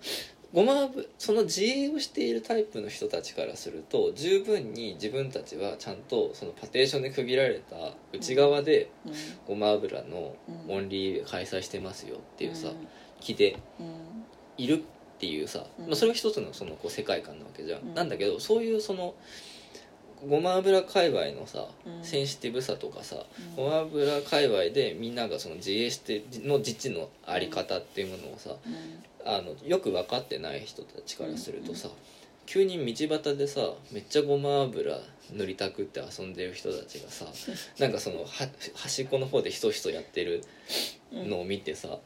[0.54, 7.76] ごま油その自衛をしているタイプの人たちからすると十分に自分たちはちゃんとそのパテーションで区切られた
[8.14, 9.14] 内側でうん。
[9.47, 10.36] ごま油の
[10.68, 12.88] うんオンリー開催してますよっていうさうん。
[13.20, 14.24] 気でうん
[14.56, 14.82] いるっ
[15.18, 15.86] ていうさ、うん。
[15.88, 17.93] まあ、それが一つのそのこう世界観なわけじゃん、うん。
[17.95, 19.16] なんだけどそういうその
[20.30, 22.04] ごま油界隈のさ、うん。
[22.04, 23.26] センシティブさとかさ、
[23.58, 23.64] うん。
[23.64, 31.90] ごま油界隈でみんながその自衛しての自治のあり方っていうものをさうんあのよく分かってない人たちからするとさ、
[32.46, 35.00] 急に道端でさめっちゃごま油
[35.32, 37.26] 塗りたくって遊んでる人たちがさ
[37.80, 40.44] なんかそのは端っこの方でひそひそやってる
[41.12, 42.00] のを見てさ、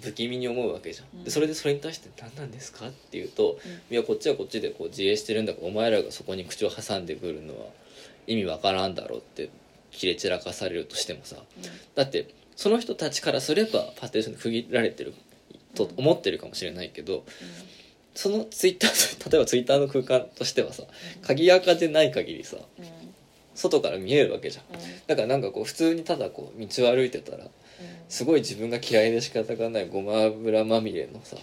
[0.00, 1.24] 不気味に思うわけじゃん、うん。
[1.24, 7.66] でそれでそれに対して「何なんですか?」って言うとうん「いやこっちはこっちでこう自衛してるんだからお前らがそこに口を挟んでくるのは
[8.26, 9.50] 意味わからんだろ」うって
[9.92, 11.36] 切れ散らかされるとしてもさ。
[11.94, 12.26] だって
[12.56, 15.12] その人たちからすればパーテーションで区切られてる
[15.74, 17.24] と思ってるかもしれないけど
[18.14, 20.84] そのツイッター 例えばツイッターの空間としてはさ
[21.22, 22.84] 鍵垢でない限りさうん。
[23.54, 24.64] 外から見えるわけじゃん。
[24.74, 24.80] うん。
[25.06, 27.46] だからなんかこう普通にただこう道を歩いてたら
[28.08, 31.36] すごい自分が嫌いで仕方がないごま油まみれのさ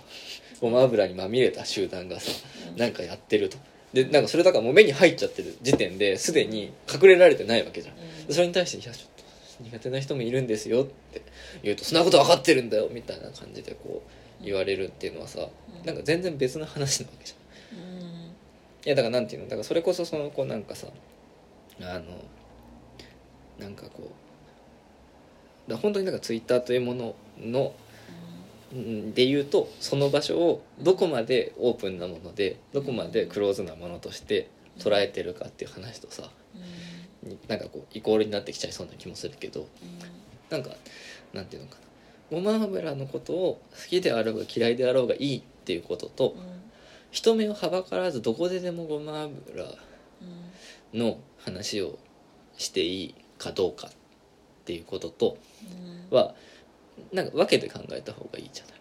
[0.59, 2.31] ごま油にまみれた集団がさ
[2.71, 2.77] うん。
[2.77, 3.57] なんかやってると。
[3.93, 7.95] でなんかそれだからもう目に入っちゃってる時点ですでに隠れられてないわけじゃん。
[7.95, 8.27] うん。
[8.27, 9.23] でそれに対して「いやちょっと
[9.63, 11.21] 苦手な人もいるんですよ」って
[11.63, 15.85] 言うと「そんなこと分かってるんだよ」みたいな感じでこう言われるっていうのはさうん。
[15.85, 17.79] なんか全然別の話なわけじゃん。
[17.79, 18.05] うん。
[18.85, 19.47] いやだからなんていうの？
[19.47, 20.87] だからそれこそそのこうなんかさ
[21.81, 22.01] あの
[23.59, 24.11] なんかこ
[25.67, 27.73] うだ本当になんかツイッターというものの
[28.73, 36.23] うんで言うとその場所をどこまでオープンなものでどこまでクローズなものとして捉えてるかっていう話とさ
[37.23, 37.29] うん。
[37.29, 39.67] になんかこうイコールになってきちゃいそうな気もするけど
[40.49, 40.71] なんか
[41.33, 41.81] なんていうのかな
[42.31, 46.35] ごま油のことを好きであろうが嫌いであろうがいいっていうことと
[47.11, 49.65] 人目をはばからずどこででもごま油
[50.93, 51.99] の話を
[52.57, 53.91] していいかどうかっ
[54.65, 55.37] ていうことと
[56.09, 56.33] は
[57.11, 58.75] なんか分けて考えた方がいいじゃない。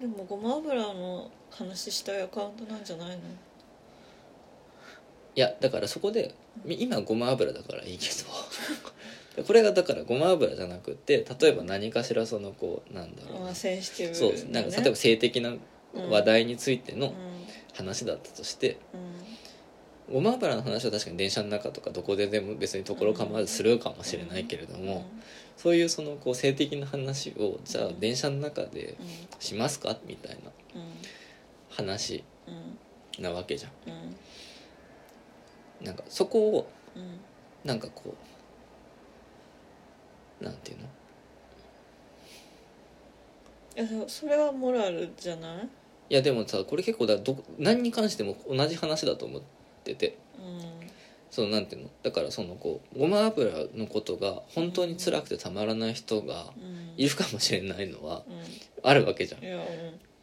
[0.00, 3.16] でもごま油の話したいアカウントなんじゃないの？
[5.36, 6.34] いやだからそこで
[6.64, 8.12] み今ごま油だからいいけど
[9.46, 15.54] これがだからごま油じゃなくて例えば何かしらそのこうなんだろうそうなんか例えば性的な
[15.94, 17.14] 話題についてのうん。
[17.74, 18.76] 話だったとして
[20.08, 20.14] うん。
[20.14, 25.06] ごま油の話は確かに電車の中とかどこででも別にところ構わずするかもしれないけれども
[25.56, 28.00] そういうそのこう性的な話をじゃあうん。
[28.00, 29.06] 電車の中でうん。
[29.40, 29.96] しますか？
[30.06, 30.88] みたいなうん
[31.70, 32.50] 話う
[33.20, 33.92] んなわけじゃうん。
[33.92, 35.86] ん。
[35.86, 37.20] なんかそこをうん。
[37.64, 38.14] なんかこう
[40.42, 40.84] なんていうの？
[43.76, 45.68] いやでもそれはモラルじゃない？
[46.10, 49.42] いやでもさこれ結構だど何に関しても同じ話だと思っ
[49.84, 50.18] てて。
[50.38, 50.88] うん。
[51.30, 56.82] そのなんていうのだからそのこうごま油のことが本当に辛くてたまらない人がうん。
[56.98, 58.22] いるかもしれないのはう
[58.82, 59.40] あるわけじゃん。
[59.40, 59.62] んいやうん。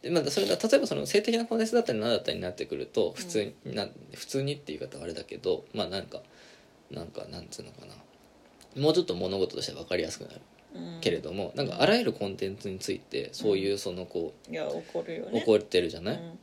[0.04, 6.22] でまあ、それが例えばその性的なコンテンツだったり何だったりになってくると普通に、な普通にっていう言い方はあれだけどまあなんか
[6.92, 7.94] なんかなんつうのかな
[8.78, 10.42] もうちょっと物事として分かりやすくなる
[10.76, 11.00] うん。
[11.02, 15.44] けれども、なんかあらゆるコンテンツについてそういうそのこいや怒るよう、ね。
[15.44, 16.40] 怒ってるじゃない、うん。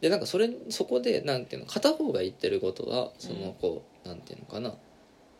[0.00, 3.40] でなんかそれそこでなんていうの片方が言ってることはそうん。
[3.40, 4.74] のこう、なんていうのかな？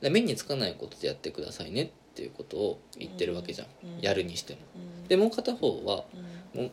[0.00, 4.00] で目につかないことでやってくださいねっていうことを言ってるわけじゃん、うん。
[4.00, 4.60] やるにしても。
[5.02, 5.08] うん。
[5.08, 6.04] でもう片方は
[6.54, 6.62] うん。
[6.62, 6.70] もう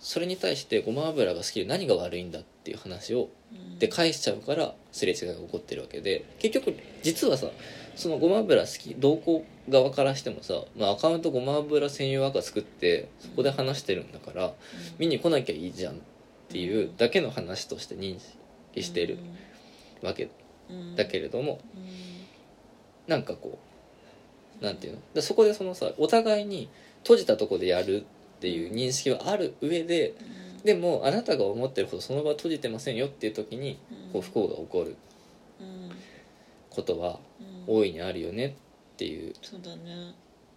[0.00, 3.78] それに対してごま油が好きで何が悪いんだっていう話をうん。
[3.78, 7.48] で返しちゃうからすれ違いが起こってるわけで結局実はさ
[7.94, 14.52] そのごま油好き同行側からしてもさ、まあ、アカウントごま油専用赤作ってそこで話してるんだから
[14.98, 15.96] 見に来なきゃいいじゃんっ
[16.48, 19.18] ていうだけの話として認識してる
[20.02, 20.30] わけ。
[20.70, 20.96] うん。
[20.96, 21.82] だけれどもうん。
[23.06, 23.58] なんかこ
[24.60, 24.98] うなんていうの？
[25.14, 26.68] でそこでそのさお互いに
[27.02, 28.04] 閉じたとこでやるっ
[28.40, 30.14] ていう認識はある上で
[30.64, 33.78] でもあなたが思ってるほどその場閉じてませんよっていう時に
[34.12, 34.96] こう不幸が起こる
[35.60, 35.90] うん。
[36.70, 39.34] ことはうん大いにあるよねっていう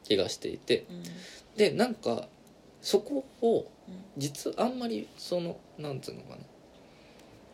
[0.03, 0.85] 気がしていて。
[0.89, 1.03] うん。
[1.57, 2.27] でなんか
[2.81, 3.95] そこをうん。
[4.17, 6.37] 実はあんまりそのなんつうのかな。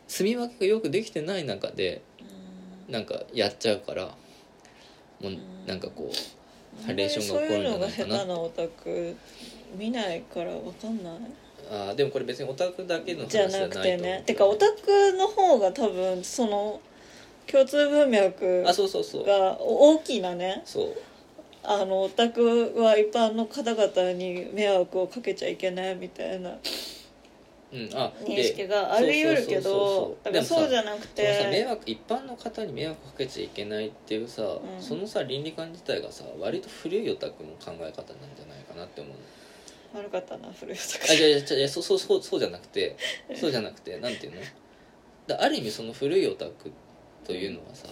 [0.08, 2.02] 住み分けがよくできてない中で
[2.88, 2.94] うん。
[2.94, 4.12] なんかやっちゃうからも
[5.24, 5.40] ううん。
[5.68, 7.90] なんかこうハレーションが起こるんじゃないかな。
[7.90, 9.16] そういうのが下手なオタク
[9.78, 11.16] 見ないからわかんない。
[11.70, 14.24] あーでもこれ別にオタクだけの話じゃなくてね。
[14.26, 16.82] てかオタクの方が多分その
[17.52, 19.26] 共通文脈あそうそうそう。
[19.26, 20.62] が大きなね。
[20.66, 20.98] そう。
[21.64, 26.58] あのオタクは一般の方々に迷惑をかけちゃいけないみたいな
[27.72, 34.60] うんあ認識があり得るけどだからそうじゃなくそのさ迷て惑一般の方に迷惑かけちゃいけないっていうさ、ん。
[34.80, 41.12] そのさ倫理観自体がさ割と古いオタクの考え方なんじゃないかなって思う悪かったな古いオタク。
[41.12, 42.98] あじゃあじゃあじゃあそうそうそうそうじゃなくて
[43.36, 44.42] そうじゃなくてなんていうの？
[45.28, 46.72] だある意味その古いオタク
[47.26, 47.88] というのはさ、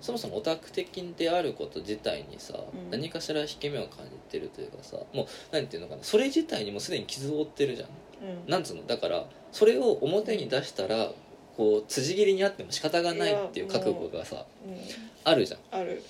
[0.00, 2.90] そもそもオタク的であること自体にさ、うん。
[2.90, 7.88] 何かしら引け目を感じてるというかさもうなんていうのかなそれ自体にもうすでに傷を負ってるじゃん。
[8.22, 8.30] うん。
[8.30, 8.86] うんなんつうの？
[8.86, 11.10] だからそれを表に出したら
[11.56, 14.76] こう辻切りにあっても仕方がないっていう覚悟がさうん。
[15.24, 15.60] あるじゃん。
[15.80, 16.02] ある。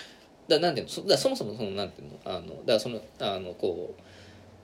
[0.48, 0.92] だなんていうの？
[0.92, 2.18] そだそもそもそのなんていうの？
[2.24, 4.02] あのだからそのあのこう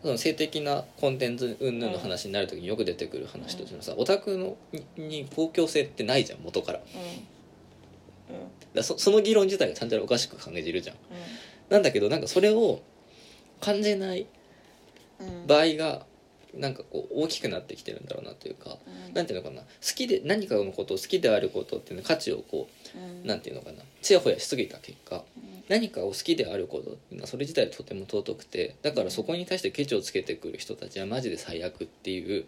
[0.03, 4.55] その性的なコンテンツ云々の話になる時によく出てくる話としてもさ、オタクの
[4.97, 6.81] にに公共性ってないじゃん元から
[8.75, 10.97] だそその議論自体がちゃんとおかしく感じるじゃん。
[11.71, 12.81] なんだけどなんかそれを
[13.61, 14.27] 感じない
[15.21, 15.47] うん。
[15.47, 16.07] 場合が
[16.55, 19.15] なんかこう大きくなってきてるんだろうなというか、うん。
[19.15, 19.63] なんていうのかな。
[19.63, 23.23] 好きで何かのことを好きであることっていうの価値をこうん。
[23.23, 23.83] うなんていうのかな。
[24.03, 25.25] ちやほやしすぎた結果。
[25.37, 25.65] うん。
[25.69, 32.45] 何かを好きであることっていうのはそれ自体とても尊くてだからそこに対してケチをつけてくる人たちはマジで最悪っていう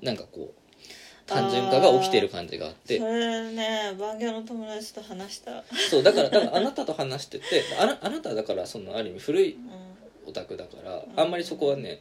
[0.00, 0.06] うん。
[0.06, 0.59] なんかこう
[1.30, 2.98] 単純化が起きてる感じがあって。
[2.98, 7.44] それねバンギャの友達と話した、そうだからだからあなたと話してて
[7.78, 9.56] あなあなたはだからそのある意味古い
[10.26, 12.00] オタクだからあんまりそこはね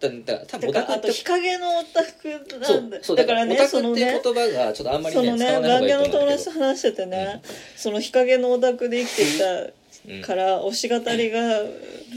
[0.00, 2.98] だだから多分オタクって日陰のオタクそなんだ。
[2.98, 7.42] うそうだからねオタクそのっていうね言葉がちょっとあんまりそのねね使わない方がいいバンギャの友達と話しててね、
[7.76, 9.42] その日陰のオタクで生きてき
[10.08, 11.40] うんたから推し語りが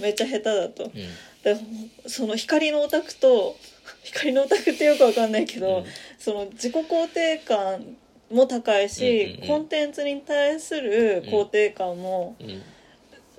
[0.01, 0.91] めっちゃ下手だと、うん。
[0.91, 1.57] で
[2.07, 3.57] その光のオタクと
[4.03, 5.85] 光のオタクってよくわかんないけど、うん。
[6.17, 7.95] その自己肯定感
[8.31, 12.61] も高いし、コンテンツに対する肯定感もうん。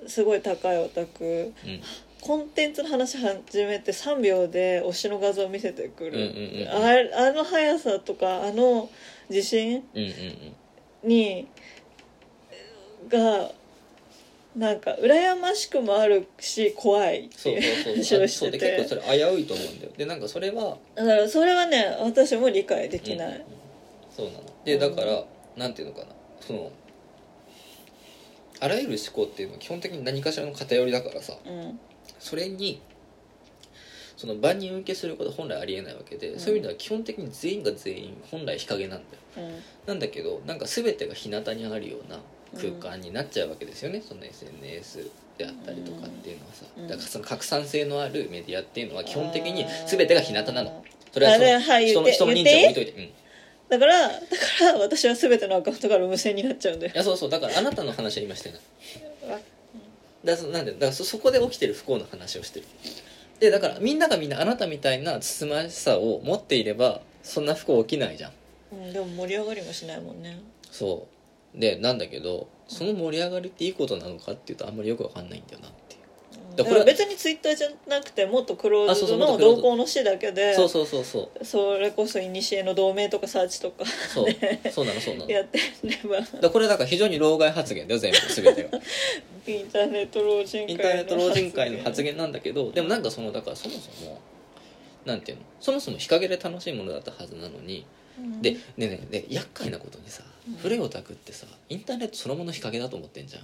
[0.07, 1.81] すごい高いオタク、うん。
[2.21, 8.89] コンテンツの話始めて3秒で推しの画像見せてくる、あれあの速さとかあの
[9.29, 9.83] 自信
[11.03, 11.47] に
[13.09, 13.51] が
[14.55, 19.91] なんか羨ましくもあるし怖いっていう話をしてそうで結構てそれ危ういと思うんだよ。
[19.97, 23.45] でなんかそれはだからそれはね私も理解できない、
[24.15, 24.43] そうなの。
[24.63, 25.23] でだから、
[25.57, 26.07] なんていうのかな。
[26.39, 26.71] その
[28.61, 31.33] あらゆる思考っていうのは基本的に何かしらの偏りだからさ。
[31.45, 31.79] うん。
[32.19, 32.81] それに
[34.15, 36.39] その万人受けすることは本来ありえないわけで、うん。
[36.39, 39.03] そういう意味では基本的に全員が全員本来日陰なん
[39.35, 39.49] だよ。
[39.49, 39.61] うん。
[39.87, 42.19] なんだけどなんか全てが日向にあるような
[42.55, 46.87] 空間になっちゃうわけですよね、その SNS であったりとかっていうのはさ、うん。
[46.87, 50.83] だからその拡散性のあるメディアっていうのは基本的に全てが日向なの。
[51.11, 52.91] それあはそのれはい人の人の認知は置いといて。
[52.91, 53.09] うん。
[53.67, 54.25] だからだか
[54.73, 56.93] ら私は全てのアカウントから無線になっちゃうんだよ。
[56.93, 57.29] いやそうそう。
[57.29, 59.31] だからあなたの話は今してない。
[59.31, 59.39] わ。
[60.23, 62.65] だそなんでだからそそこで起きてる不幸の話をしてる。
[63.39, 68.31] でだからみんながみんなあなたみたいなつつましさを持っていればそんな不幸起きないじゃん。
[68.71, 70.39] うん、でも盛り上がりもしないもんね。
[70.71, 71.14] そう
[71.55, 76.01] でなんだけどその盛り上がりっていいことなのかっていうとあんまりよくわかんないんだよなっていう。
[76.49, 76.55] うん。
[76.55, 81.45] だから別にツイッターじゃなくてもっとクローズドのそうもっとクローズ動向の詩だけでそうそうそうそう。
[81.45, 84.71] それこそ古の同盟とかサーチとかそう。
[84.71, 85.31] そうなのそうなの。
[85.31, 88.79] やってればだこれだから非常に老害発言だよ全部全てが
[89.47, 94.19] インターネット老人会のインターネット老人会の発言なんだけどでもなんかそのだからそもそも
[95.05, 97.85] なんていうのそもそも日陰で楽しいものだったはずなのに
[98.17, 98.41] うん。
[98.41, 103.43] でねえねえで厄介なことにさうん古いオタクってさインターネットそのもの日陰だと思ってんじゃん。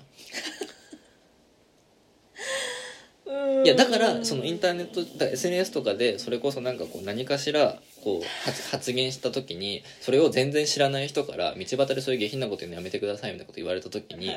[3.59, 3.65] うん。
[3.65, 14.35] いやだからそのインターネットだ SNS とかでそれこそなんかこう何かしらこう発発言した時にそれを全然知らない人から道端でそういう下品なこと言うのやめてくださいみたいなこと言われた時には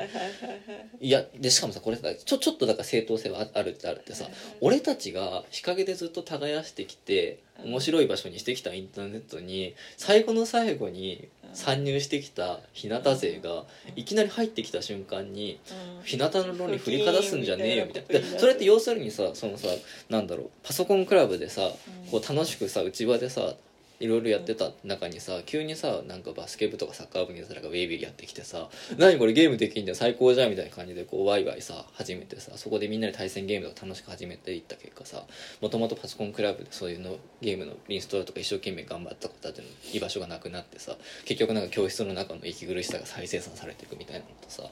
[0.99, 4.25] いやでしかもさこれさちょちょっとだから正当性はああるってあるってさ
[4.61, 13.63] 俺たちが日陰でずっと耕してきて面白い場所にしてきたインターネットに最後の最後に参入してきた日向勢が
[13.95, 15.59] いきなり入ってきた瞬間に
[15.99, 18.39] うん日向の論に振りかざすんじゃねえよみたいな。
[18.39, 19.67] それって要するにさそのさ
[20.09, 23.53] なんだろうパソコンクラブでさうんこう楽しくさ内輪でさ
[23.99, 35.23] いろいろやってた中にさ急にさなんかバスケ部とかサッカー部にやつらがウェイビーやってきてさ「何これゲームできんじゃん最高じゃん」みたいな感じでこうワイワイさ始めてさそこでみんなで対戦ゲームとか楽しく始めていった結果さ
[35.61, 39.63] もともとパソコンクラブでそういうのゲームのインストールとか一生懸命頑張った子たちの
[39.93, 44.63] 居場所がなくなってさ結局なんか教室の中の息苦しさが再生産されていくみたいなのとさ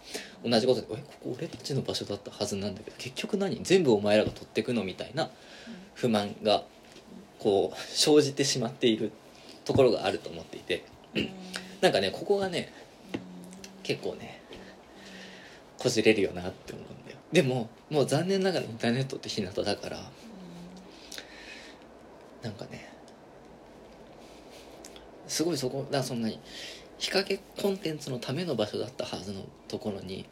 [0.43, 3.59] 同じことで「えここ俺たちの場所だったはずなんだけど結局何？
[3.63, 5.31] 全部お前らが取ってくの?」みたいな
[5.95, 6.63] 不満が
[7.43, 9.11] こう生じてしまっている
[9.65, 11.29] ところがあると思っていてうん。
[11.81, 12.71] なんかねここがね
[13.83, 14.41] 結構ね
[15.77, 17.17] こじれるよなって思うんだよ。
[17.33, 19.99] でももう残念ながらインターネットって日向だから
[22.41, 22.89] なんかね
[25.27, 26.39] すごいそこだそんなに
[26.99, 30.25] 日陰コンテンツのための場所だったはずのところに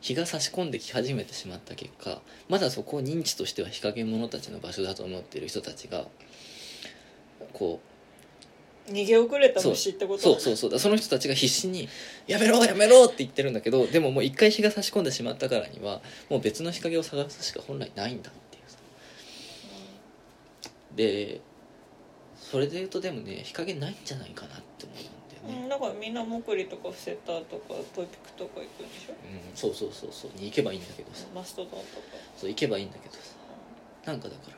[0.00, 6.06] 日が差し込んでき始めてしまった結果まだそこを認知としては日陰者たちの場所だと思っている人たちが
[7.52, 7.80] こ
[8.88, 10.70] 逃げ遅れた虫ってことそうそうそう。
[10.70, 11.88] だその人たちが必死に
[12.26, 18.78] 「やめろやめろ!」って言ってるんだけど でももう一回日が差し込んでしまったからにはもう別の日陰を探すしか本来ないんだっていうさ。
[20.96, 21.40] で
[22.38, 25.62] それで言うとでもね日陰ないんじゃないかなって思うんだよね。
[25.62, 29.12] うん、だからみんなモクリとかフセッターとかトイピクとか行くんでしょ？
[29.12, 30.30] うん、そうそうそうそう。
[30.36, 31.26] に行けばいいんだけどさ。
[31.32, 31.82] マストドンとか。
[32.36, 33.20] そう行けばいいんだけどさ。
[34.04, 34.56] なんかだから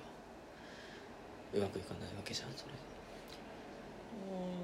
[1.58, 2.72] うまくいかないわけじゃんそれ
[4.32, 4.62] う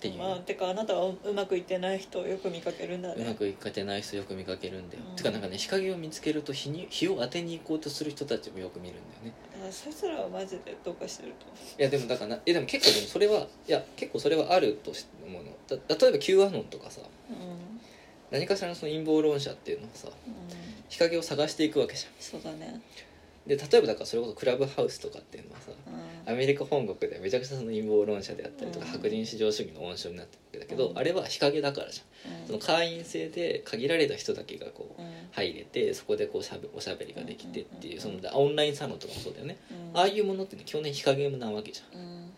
[0.00, 3.24] ていう、まあてかあなたはうまくいってない人をよく見かけるんだね。
[3.24, 5.16] うまくいかてない人よく見かけるんだよ、うん。
[5.16, 9.32] てかなんかね日陰を見つけると日に日を当てに行こうとする人たちもよく見るんだよね。
[9.68, 11.46] あそいつらはマジでどうかしてると
[11.80, 14.92] いやでもだからないやでも結構でもそれはいや結構それはあると
[15.26, 15.50] 思うの。
[15.68, 17.00] だ例えば Q アノンとかさ
[17.30, 17.56] 思う
[18.30, 20.38] 何かしらのその陰謀論者っていうのはさうん、うん、
[20.88, 22.66] 日陰を探していくわけじゃそうだね。
[22.66, 22.82] ん
[23.46, 25.70] で例えばだからそれこそクラブハウスとかっていうのはさ
[26.26, 26.32] うん。
[26.32, 28.92] アメリカ本国ではめちゃくちゃその陰謀論者であったりとか、うん。
[28.92, 30.98] 白人至上主義の温床になってるわけだけど、うん。
[30.98, 32.46] あれは日陰だからじゃん。
[32.46, 35.08] その会員制で限られた人だけがこううん。
[35.30, 39.58] 入れてそこでこうしゃべおしゃべりができてっていうそうんのオンラインサロンとかもそうだよね。
[39.70, 39.98] うん。
[39.98, 42.00] ああいうものってね基本的に日陰なわけじゃん。
[42.00, 42.30] うん。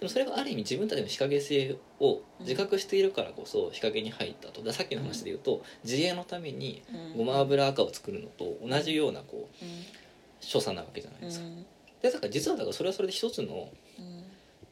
[0.00, 4.72] でもそれがある意味自分たちの日陰性を自覚しているからこそ日陰に入ったと。
[4.72, 6.82] さっきの話で言うと自衛のために
[7.14, 7.18] うん。
[7.18, 9.84] ごま油赤を作るのと同じようなこううん
[10.44, 11.46] 所作なわけじゃないですか。
[11.46, 11.66] うん。
[12.02, 14.24] でだから実はだからそれはそれで一つのうん。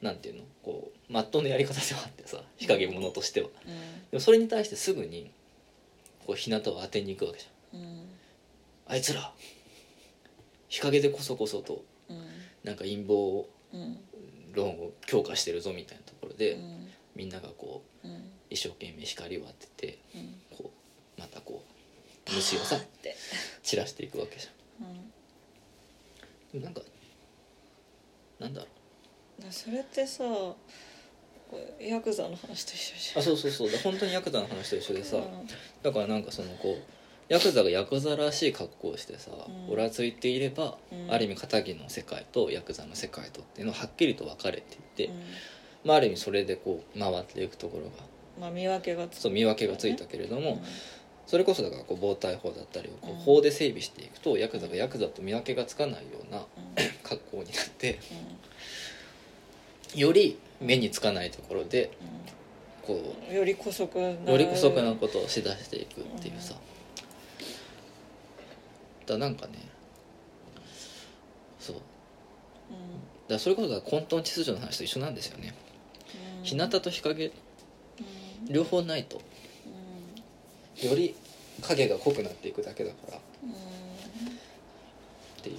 [0.02, 0.42] なんていうの？
[0.62, 3.48] こうまっとうなやり方ではあってさ日陰者としては。
[3.66, 3.72] うん。
[3.72, 3.76] で
[4.12, 5.30] もそれに対してすぐに
[6.26, 7.80] こう日向を当てに行くわけじゃん。
[7.80, 8.08] うん。
[8.88, 9.32] あいつら
[10.68, 12.26] 日陰でこそこそとうん。
[12.64, 13.98] なんか陰謀うん。
[14.52, 16.88] 論を強化してるぞみたいなところで、うん。
[17.16, 18.30] みんながこううん。
[18.50, 20.34] 一生懸命光を当ててうん。
[20.56, 20.70] こ
[21.16, 22.76] うまたこう虫をさ
[23.62, 24.61] 散らしていくわけじうんゃん
[26.60, 26.80] なんか
[28.38, 28.66] なんだろ
[29.44, 30.24] だそれってさ
[31.80, 33.18] ヤクザの話と一緒じゃん。
[33.18, 33.70] うあそうそうそう。
[33.70, 35.22] だ本当にヤクザの話と一緒でさ、うん。
[35.82, 36.82] だからなんかそのこう
[37.28, 39.30] ヤクザがヤクザらしい格好をしてさ、
[39.66, 39.72] うん。
[39.72, 41.12] オラついていれば、うん。
[41.12, 45.22] ある意味片木の世界とヤクザの世界とっていうのははっきりと分かれていて、うん。
[45.84, 47.90] まあ、ある意味それでこう回っていくところが
[48.40, 49.20] まあ見分けがつく。
[49.20, 50.62] そう見分けがついたけれども、うん
[51.26, 53.18] それこそだからこう防体法だったりをこううん。
[53.18, 56.44] 法で整備していくとヤクザがヤクザと見分けがつかないようなうん。
[57.02, 57.98] 格好になって
[59.96, 61.90] うより目につかないところで
[62.86, 62.94] こ
[63.30, 66.54] んより姑息より姑息なことをしだしていくっていうさ。
[69.06, 69.54] だなんかね
[71.58, 71.76] そう。
[73.28, 75.54] だそれこそだから混沌秩序の話と一緒なんですよね。
[76.38, 76.44] うん。
[76.44, 77.32] 日向と日陰うん。
[78.52, 79.22] 両方ないと
[80.80, 81.14] より
[81.60, 83.18] 影が濃くなっていくだけだから。
[83.44, 83.52] うん
[85.42, 85.56] っていう。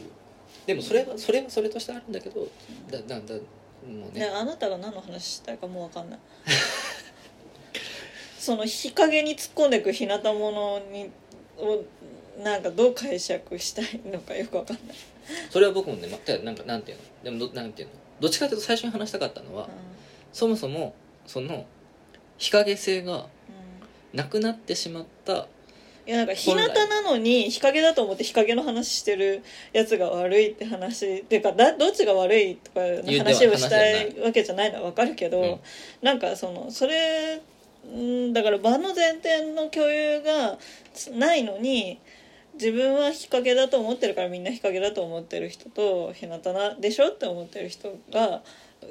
[0.65, 2.47] でもそれはそれはそれとしてあるんだけど
[2.89, 3.41] だだだも
[3.85, 4.21] うね。
[4.21, 6.19] ねあなたが何の話したいかもう分かんない。
[8.39, 11.09] その日陰に突っ込んでいく日向物に
[11.57, 11.83] を
[12.41, 14.97] なんかどう解釈したいのかよく分かんない、
[15.49, 17.03] それは僕もね、ま、なんかなんていうの？
[17.23, 17.93] でもどなんていうの？
[18.19, 19.69] どっちかというと最初に話したかったのは、
[20.33, 20.95] そもそも
[21.27, 21.65] その
[22.37, 23.27] 日陰性がうんうん
[24.13, 25.47] なくなってしまった。
[26.05, 29.41] いやなんか日向なのに日陰だと思って日陰の話してる
[29.71, 35.59] やつが悪いって話っていうかだどっちが悪いとかの話をしたいわけじゃないのは分かるけど、うん。
[36.01, 37.41] なんかそのそれ
[37.87, 40.57] んだから場の前提の共有が
[41.17, 41.99] ないのに
[42.55, 48.41] 自分は日陰だと思ってるからみんな日陰だと思ってる人と日向なでしょって思ってる人が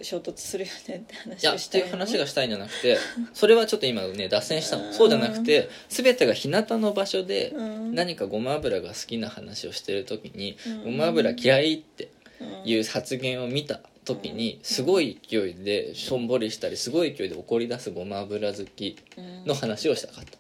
[0.03, 1.57] 衝突するよねってい話やって。
[1.57, 2.97] をしたいいう話がしたいんじゃなくて
[3.35, 4.93] それはちょっと今ね脱線したの。
[4.93, 7.95] そうじゃなくて全てが日向の場所でうん。
[7.95, 10.85] 何かごま油が好きな話をしてる時にうん。
[10.85, 12.11] ごま油嫌いって
[12.41, 12.71] うん。
[12.71, 19.45] いう発言を見た時にすごい勢いでしょんぼりしたりすごい勢いで怒り出すごま油好きうん。
[19.47, 20.39] の話をしたかった。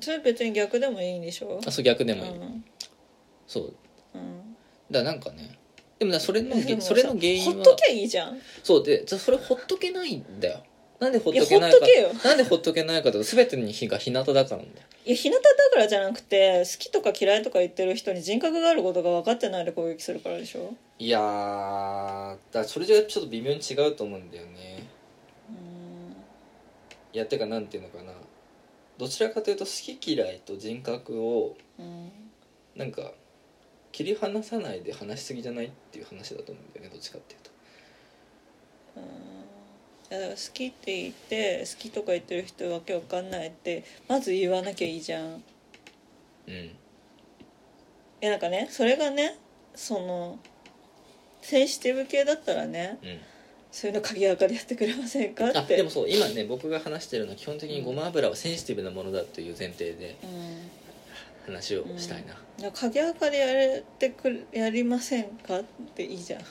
[0.00, 1.60] それ別に逆でもいいんでしょ？
[1.66, 2.30] あそう逆でもいい。
[2.32, 2.64] うん。
[3.46, 3.74] そう。
[4.14, 4.56] うん。
[4.90, 5.58] だからなんかね
[5.98, 7.54] でもなそれのでもさそれの原因は。
[7.54, 8.38] ほっとけいいじゃん。
[8.62, 10.60] そうでじゃあそれほっとけないんだよ。
[11.00, 11.78] なんでほっとけないか。
[11.78, 12.10] ほっとけよ。
[12.24, 14.86] なんでほっとけないかと全てに日が日向だからなんだよ。
[15.06, 15.42] いや日向だ
[15.72, 20.74] からじゃなくて好きとか嫌いとか言ってる人に人格があることが分かってないで攻撃するからでしょ。
[20.98, 24.86] いやーだからそれじゃちょっと微妙に違うと思うんだよね。
[25.48, 26.16] うん。
[27.14, 28.12] いやてかなんていうのかな。
[28.98, 32.10] どちらかというと好き嫌いと人格をうん。
[32.74, 33.12] なんか
[33.96, 37.50] 切り離さないで話しすぎじゃないっていう話だと思うんだよねどっちかっていうと。
[38.96, 39.02] うん。
[39.02, 39.06] い
[40.10, 45.28] やだから好きって言って好きとか言ってる人わけわかんないってまず言わなきゃいいじゃん。
[45.28, 45.32] い
[46.48, 46.70] うん。
[48.20, 49.38] やなんかねそれがね
[49.74, 50.38] その
[51.40, 53.18] センシティブ系だったらねうん。
[53.72, 55.74] そういうの鍵垢でやってくれませんかあって。
[55.74, 60.16] でもそう今ね僕が話してるのは基本的にごま油はセンシティブなものだという前提で。
[60.22, 60.85] うん
[61.46, 62.34] 話をしたいな。
[62.34, 65.64] だから鍵垢でやれてくれやりませんかっ
[65.94, 66.40] ていいじゃん。
[66.40, 66.46] うん、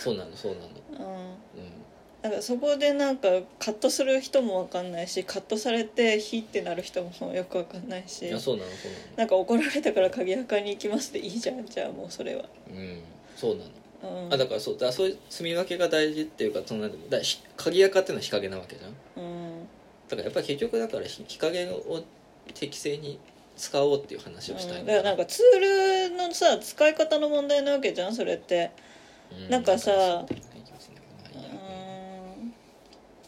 [0.00, 0.66] そうなのそうなの。
[0.66, 1.16] うん。
[1.26, 1.84] うん。
[2.22, 3.28] だからそこでなんか
[3.58, 8.26] カットする人も分かんないしカットされてヒってなる人もよく分かんないし。
[8.26, 9.04] いやそうなのそうなの。
[9.18, 12.44] なんか怒られたから鍵垢に行きますでいいじゃんじゃあもうそれは。
[12.70, 13.00] うん。
[13.36, 14.24] そうなの。
[14.26, 14.32] うん。
[14.32, 18.90] あだからそうだそういう住み分けが大事っていうかそんのだひ鍵垢っていうのは日陰なわけじゃん。
[19.22, 19.68] うん。
[20.08, 22.02] だからやっぱり結局だから日日陰を
[22.52, 23.18] 適正に
[23.56, 24.86] 使おうっていう話をしたいうん。
[24.86, 25.60] だからなんかツー
[26.10, 28.70] ルのさ使い方の問題なわけじゃんそれって。
[29.48, 30.26] うなんかさ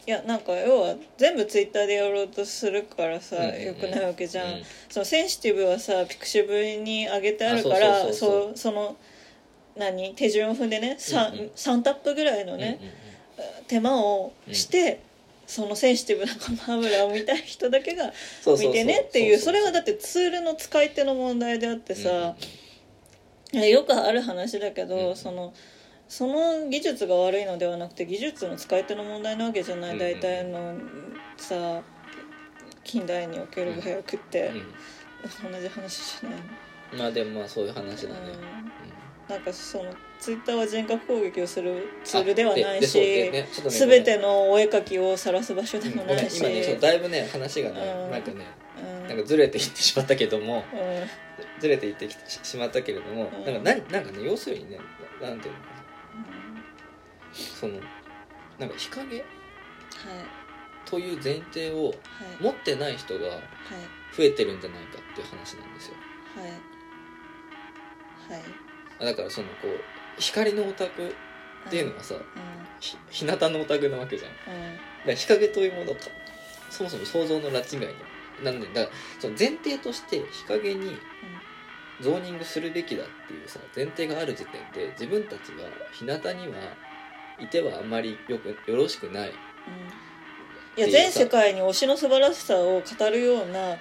[0.05, 3.61] いやなんか要は全部ツイッターでやろうとするからさ、うんうんうん。
[3.63, 4.63] よくないわけじゃん、うん。
[4.89, 8.95] そのセンシティブはさピクシブに上げてあるかあらその
[9.75, 10.15] 何？
[10.15, 13.65] 手順を踏んでね 3,、うんうん3タップぐらいのね、うんうんうん。
[13.67, 15.01] 手間をして、
[15.47, 18.11] そのセンシティブなごま油を見たい人だけが
[18.45, 22.35] 見てねっていうそれはだってツールの使い手の問題であってさ、
[23.53, 23.69] うん。
[23.69, 25.15] よくある話だけど、うん。
[25.15, 25.53] その
[26.09, 30.75] その技術が悪いのではなくて技術の使い手の問題なわけじゃない、うん大体の
[31.37, 31.81] さ
[32.83, 34.49] 近代における部屋食って、
[35.43, 36.39] 同じ話じゃない
[36.97, 38.19] まあでもまあそういう話だね、
[38.83, 38.86] うん、
[39.29, 43.31] なんかそのツイッターは人格攻撃をするツールではないしね。
[43.31, 48.11] ね全てのお絵描きを晒す場所でもないし、今ねそうだいぶね話がね、うん。
[48.11, 48.45] なんかね
[48.77, 49.07] うん。
[49.07, 51.59] なんかずれていってしまったけどもうん。
[51.59, 53.45] ずれていってきてししまったけれども、うん。
[53.45, 54.79] なんかななんかね要するにね
[55.21, 55.59] ななんていうの
[57.33, 57.73] その
[58.59, 59.25] なんか日陰はい。
[60.85, 61.93] という前提をはい。
[62.41, 63.41] 持ってない人がはい。
[64.15, 65.95] 増えてるんじゃないかっていう話なんですよ。
[66.35, 66.49] はい。
[68.33, 68.41] はい。
[68.41, 71.07] あだからそのこう光のオタク
[71.67, 72.21] っていうのはさ、うん。
[72.79, 74.31] ひ日向のオタクなわけじゃん。
[74.31, 76.01] だかうんら日陰というものか
[76.69, 77.95] そもそも想像の拉致外に
[78.43, 78.87] なんでだから
[79.19, 80.97] その前提として日陰に
[82.01, 86.55] ゾーニングするべきだっていうさ前提がある時点で自分たちが日向には
[87.39, 89.33] いてはあんまりよくよろしくない。
[90.77, 93.75] いや全世界に推しの素晴らしさを語るような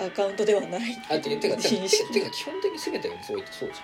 [0.00, 0.80] アカウントではない。
[1.08, 3.80] あててかてかてか基本的に全てがそうそうじ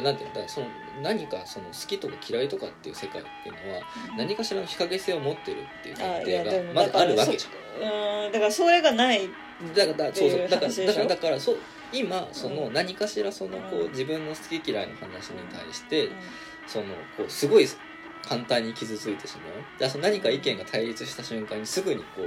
[0.00, 0.48] ゃんなんていうの？
[0.48, 0.66] その
[1.02, 3.82] 何かその好きとか嫌いとかっていう世界っていうのは
[4.16, 7.46] 何かしらの日陰性を持ってるっていう前提がまずあるわけじ
[7.80, 9.28] うんだからそれがないゃ
[9.64, 11.56] んだからだそうそうだからだからだからそう
[11.92, 12.72] 今そのうん。
[12.72, 13.90] 何かしらそのこううん。
[13.90, 16.08] 自分の好き嫌いの話に対して
[16.66, 16.84] その
[17.16, 17.66] こうすごい
[18.22, 19.80] 簡単に傷ついてしまう。
[19.80, 22.22] だその何か意見が対立した瞬間にすぐにこ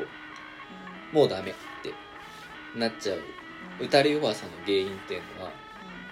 [1.14, 1.94] うもうダメって
[2.76, 3.20] なっちゃう。
[3.80, 5.52] 打たれ弱さの原因っていうのは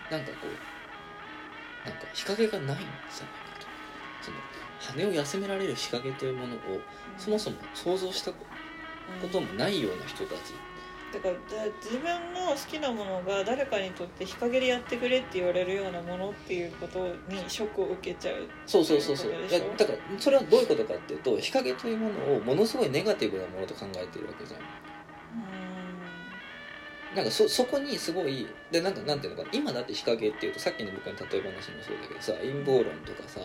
[0.10, 0.48] なんかこ
[1.86, 2.92] うなんか日陰がないんじゃないか
[3.60, 3.68] と。
[4.22, 4.38] その
[4.80, 6.58] 羽を休められる日陰というものを
[7.18, 8.38] そもそも想像したこ
[9.32, 10.54] ともないような人たち。
[11.14, 11.40] だからだ
[11.84, 19.32] 自分の好きなものが誰かにとって日陰でやってくれって言われるようなものっていうことにショックを受けちゃうそうそうそうそう。
[19.32, 24.62] だだからそれはどういうことかっていうと日陰というものをものすごいネガティブなものと考えているわけじゃん
[27.16, 33.42] なんかそそこにすごいでなんかなんていうのかな今だって日陰っていうとさっきの僕の例え話もそうだけどさ陰謀論とかさ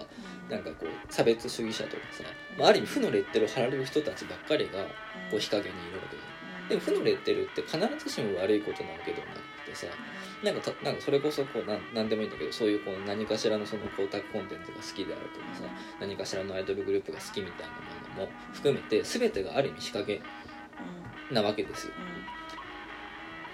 [0.48, 2.24] なんかこう差別主義者とかさ、
[2.56, 4.84] まあ、ある意味負のレッテルを貼られる人たちばっかりが
[5.30, 6.36] こう日陰にいるわけじゃん。
[6.68, 9.86] でも負のレッテルって必ずしも悪いことなわけではなくてさ
[10.42, 15.62] なんかたなんかそれこそこうなんなんでもいいんだけどそういうこう何かしらのそのこうオタクコンテンツが好きであるとかさ
[16.00, 17.72] 何かしらのアイドルグループが好きみたいな
[18.18, 20.20] ものも含めて全てがある意味日陰
[21.30, 21.92] なわけですよ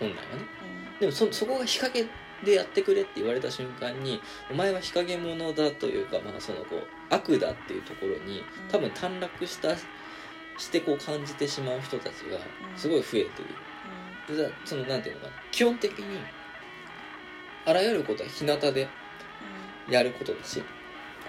[0.03, 0.63] 本来はね。
[1.01, 2.07] でもそそこが日陰
[2.45, 4.21] でやってくれって言われた瞬間に
[4.51, 9.77] お前は日陰者だというか、まあ、そのこう悪だっていうところに多分短絡した
[10.59, 12.39] してこう感じてしまう人たちが
[12.77, 13.43] すごい増えて
[14.29, 14.37] る。
[14.37, 15.33] でだそのなんていうのかな。
[15.51, 16.19] 基本的に
[17.65, 18.89] あらゆることは日向で
[19.89, 20.63] やることだし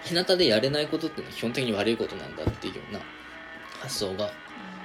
[0.04, 3.00] 日向でやれないことっていうのは基本的に悪いことなんだっていうような
[3.80, 4.32] 発想が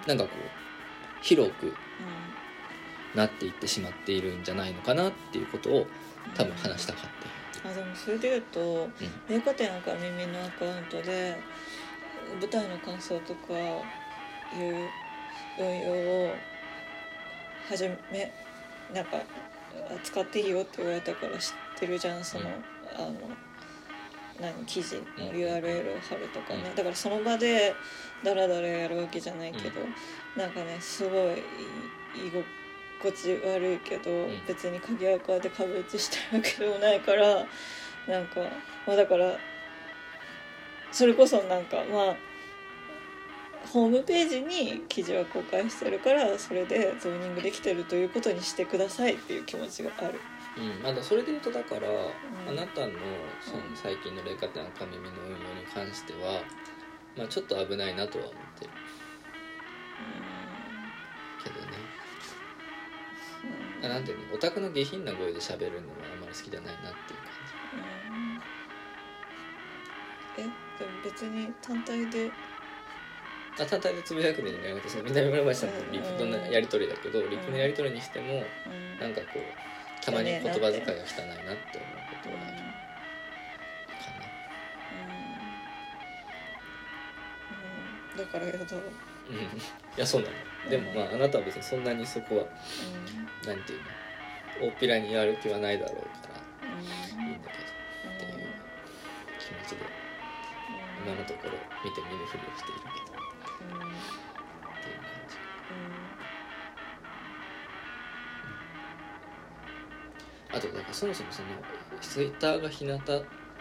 [0.06, 1.74] なんかこう広く
[3.14, 5.86] なっていってしまっているんじゃないのかなっていうことを
[6.34, 8.88] 多分話したかってあでもそれで言うと
[9.28, 11.36] 名家店赤耳のアカウントで
[12.40, 14.88] 舞台の感想とかいう
[15.58, 15.92] 運用
[16.26, 16.34] を
[17.68, 18.32] 始め
[18.94, 19.18] なんか
[20.02, 22.54] 使っていいよって言われたから知ってるじゃんその、うん。
[22.96, 23.14] あの
[24.40, 25.36] 何記事のうん。
[25.36, 26.76] URL を貼るとかね、うん。
[26.76, 27.74] だからその場で
[28.24, 29.80] ダラダラやるわけじゃないけど、
[30.36, 31.42] なんかねすごい
[32.26, 32.30] 居
[33.02, 34.46] 心地悪いけど、ん。
[34.46, 37.46] 別に鍵垢で壁打ちしたいわけでもないから
[38.06, 38.40] なんか
[38.86, 39.36] まあだから
[40.90, 42.16] それこそなんかまあ
[43.72, 50.20] ホームページに記事は公開してるからそれでゾーニングできてるということにしてくださいっていう気持ちがある。
[50.56, 51.92] うん、まだそれで言うとだから、ん。
[52.48, 52.92] あなたの
[53.40, 56.42] その最近の霊下店赤耳の運用に関しては、
[57.16, 58.70] まあ、ちょっと危ないなとは思ってる。
[61.44, 61.66] けどね。
[61.72, 61.87] あ
[63.86, 67.32] なんていうのオタクの下品な声で喋るのはあんまり好きじゃないなっていう感
[70.78, 72.30] でも別に単体で。
[73.58, 79.00] あ単体でつぶやくのじゃなくてその南村林さんとリプのやり取りだけど、リプのやり取りにしてもうん。
[79.00, 82.56] なんかこうたまに言葉遣いが汚いなって思うことはある
[83.98, 84.14] か
[84.92, 84.94] う
[88.16, 88.20] ん。
[88.20, 88.26] うん。
[88.26, 88.58] だからやだ。
[88.58, 89.34] なうん。
[89.34, 89.40] い
[89.96, 90.34] やそうなの
[90.68, 93.86] でもまああなたは別にそんなにそこはうなんていうの
[94.66, 97.64] 大っぴらにやる気はないだろうからいいんだけど
[98.14, 98.48] っていう
[99.38, 99.86] 気持ちで
[101.06, 101.52] 今のところ
[101.84, 103.80] 見て見ぬふりをしているけどっ
[104.82, 105.36] ていう感じ。
[110.50, 111.48] あとだからそもそもその
[112.00, 112.98] ツイッターが日向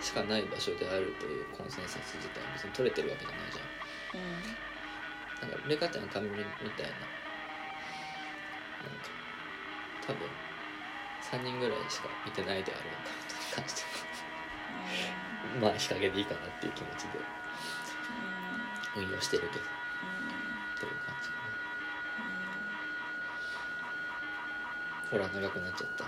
[0.02, 4.67] しかない場所であるというコンセンサス自体別に取れてるわけじゃないじゃん。
[5.42, 6.52] なんかレカテの紙みたいな。
[6.62, 6.88] なんか
[10.08, 10.28] 多分
[11.22, 13.82] 3人ぐらいしか見てないであろうアカウントに関して
[15.60, 17.20] はまあ日陰でいいかなっていう気持ちで。
[18.98, 19.62] 運用してるけど。
[19.62, 19.66] っ
[20.80, 21.36] ていう感じか
[25.12, 25.12] な。
[25.12, 26.06] ほら長くなっちゃった。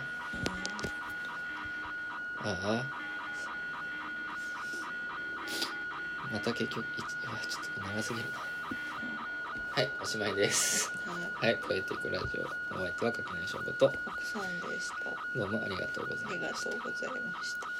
[2.49, 2.84] ああ。
[6.31, 8.39] また結局いつうわちょっと長すぎるな
[9.80, 10.91] はいおしまいです。
[11.41, 11.53] はい。
[11.53, 13.93] はいポエティックラジオお相手は垣内翔子と。
[14.06, 14.95] 奥さんでした。
[15.34, 16.30] どうもありがとうございました。
[16.31, 17.78] ありがとうございました